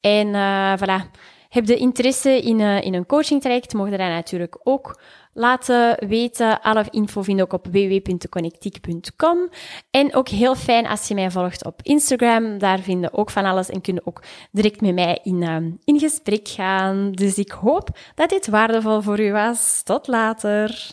En 0.00 0.26
uh, 0.26 0.72
voilà. 0.78 1.10
Heb 1.48 1.66
je 1.66 1.76
interesse 1.76 2.40
in, 2.40 2.58
uh, 2.58 2.82
in 2.82 2.94
een 2.94 3.06
coaching 3.06 3.40
traject, 3.40 3.74
mogen 3.74 3.90
dat 3.90 4.00
natuurlijk 4.00 4.58
ook 4.62 5.00
laten 5.32 6.08
weten. 6.08 6.60
Alle 6.60 6.84
info 6.90 7.22
vind 7.22 7.40
ik 7.40 7.52
op 7.52 7.66
www.connectiek.com. 7.66 9.48
En 9.90 10.14
ook 10.14 10.28
heel 10.28 10.54
fijn 10.54 10.86
als 10.86 11.08
je 11.08 11.14
mij 11.14 11.30
volgt 11.30 11.64
op 11.64 11.80
Instagram. 11.82 12.58
Daar 12.58 12.78
vind 12.78 13.02
je 13.02 13.12
ook 13.12 13.30
van 13.30 13.44
alles 13.44 13.70
en 13.70 13.80
kun 13.80 13.94
je 13.94 14.00
ook 14.04 14.22
direct 14.50 14.80
met 14.80 14.94
mij 14.94 15.18
in, 15.22 15.78
in 15.84 15.98
gesprek 15.98 16.48
gaan. 16.48 17.12
Dus 17.12 17.38
ik 17.38 17.50
hoop 17.50 17.88
dat 18.14 18.28
dit 18.28 18.46
waardevol 18.46 19.00
voor 19.00 19.20
u 19.20 19.32
was. 19.32 19.82
Tot 19.82 20.06
later. 20.06 20.92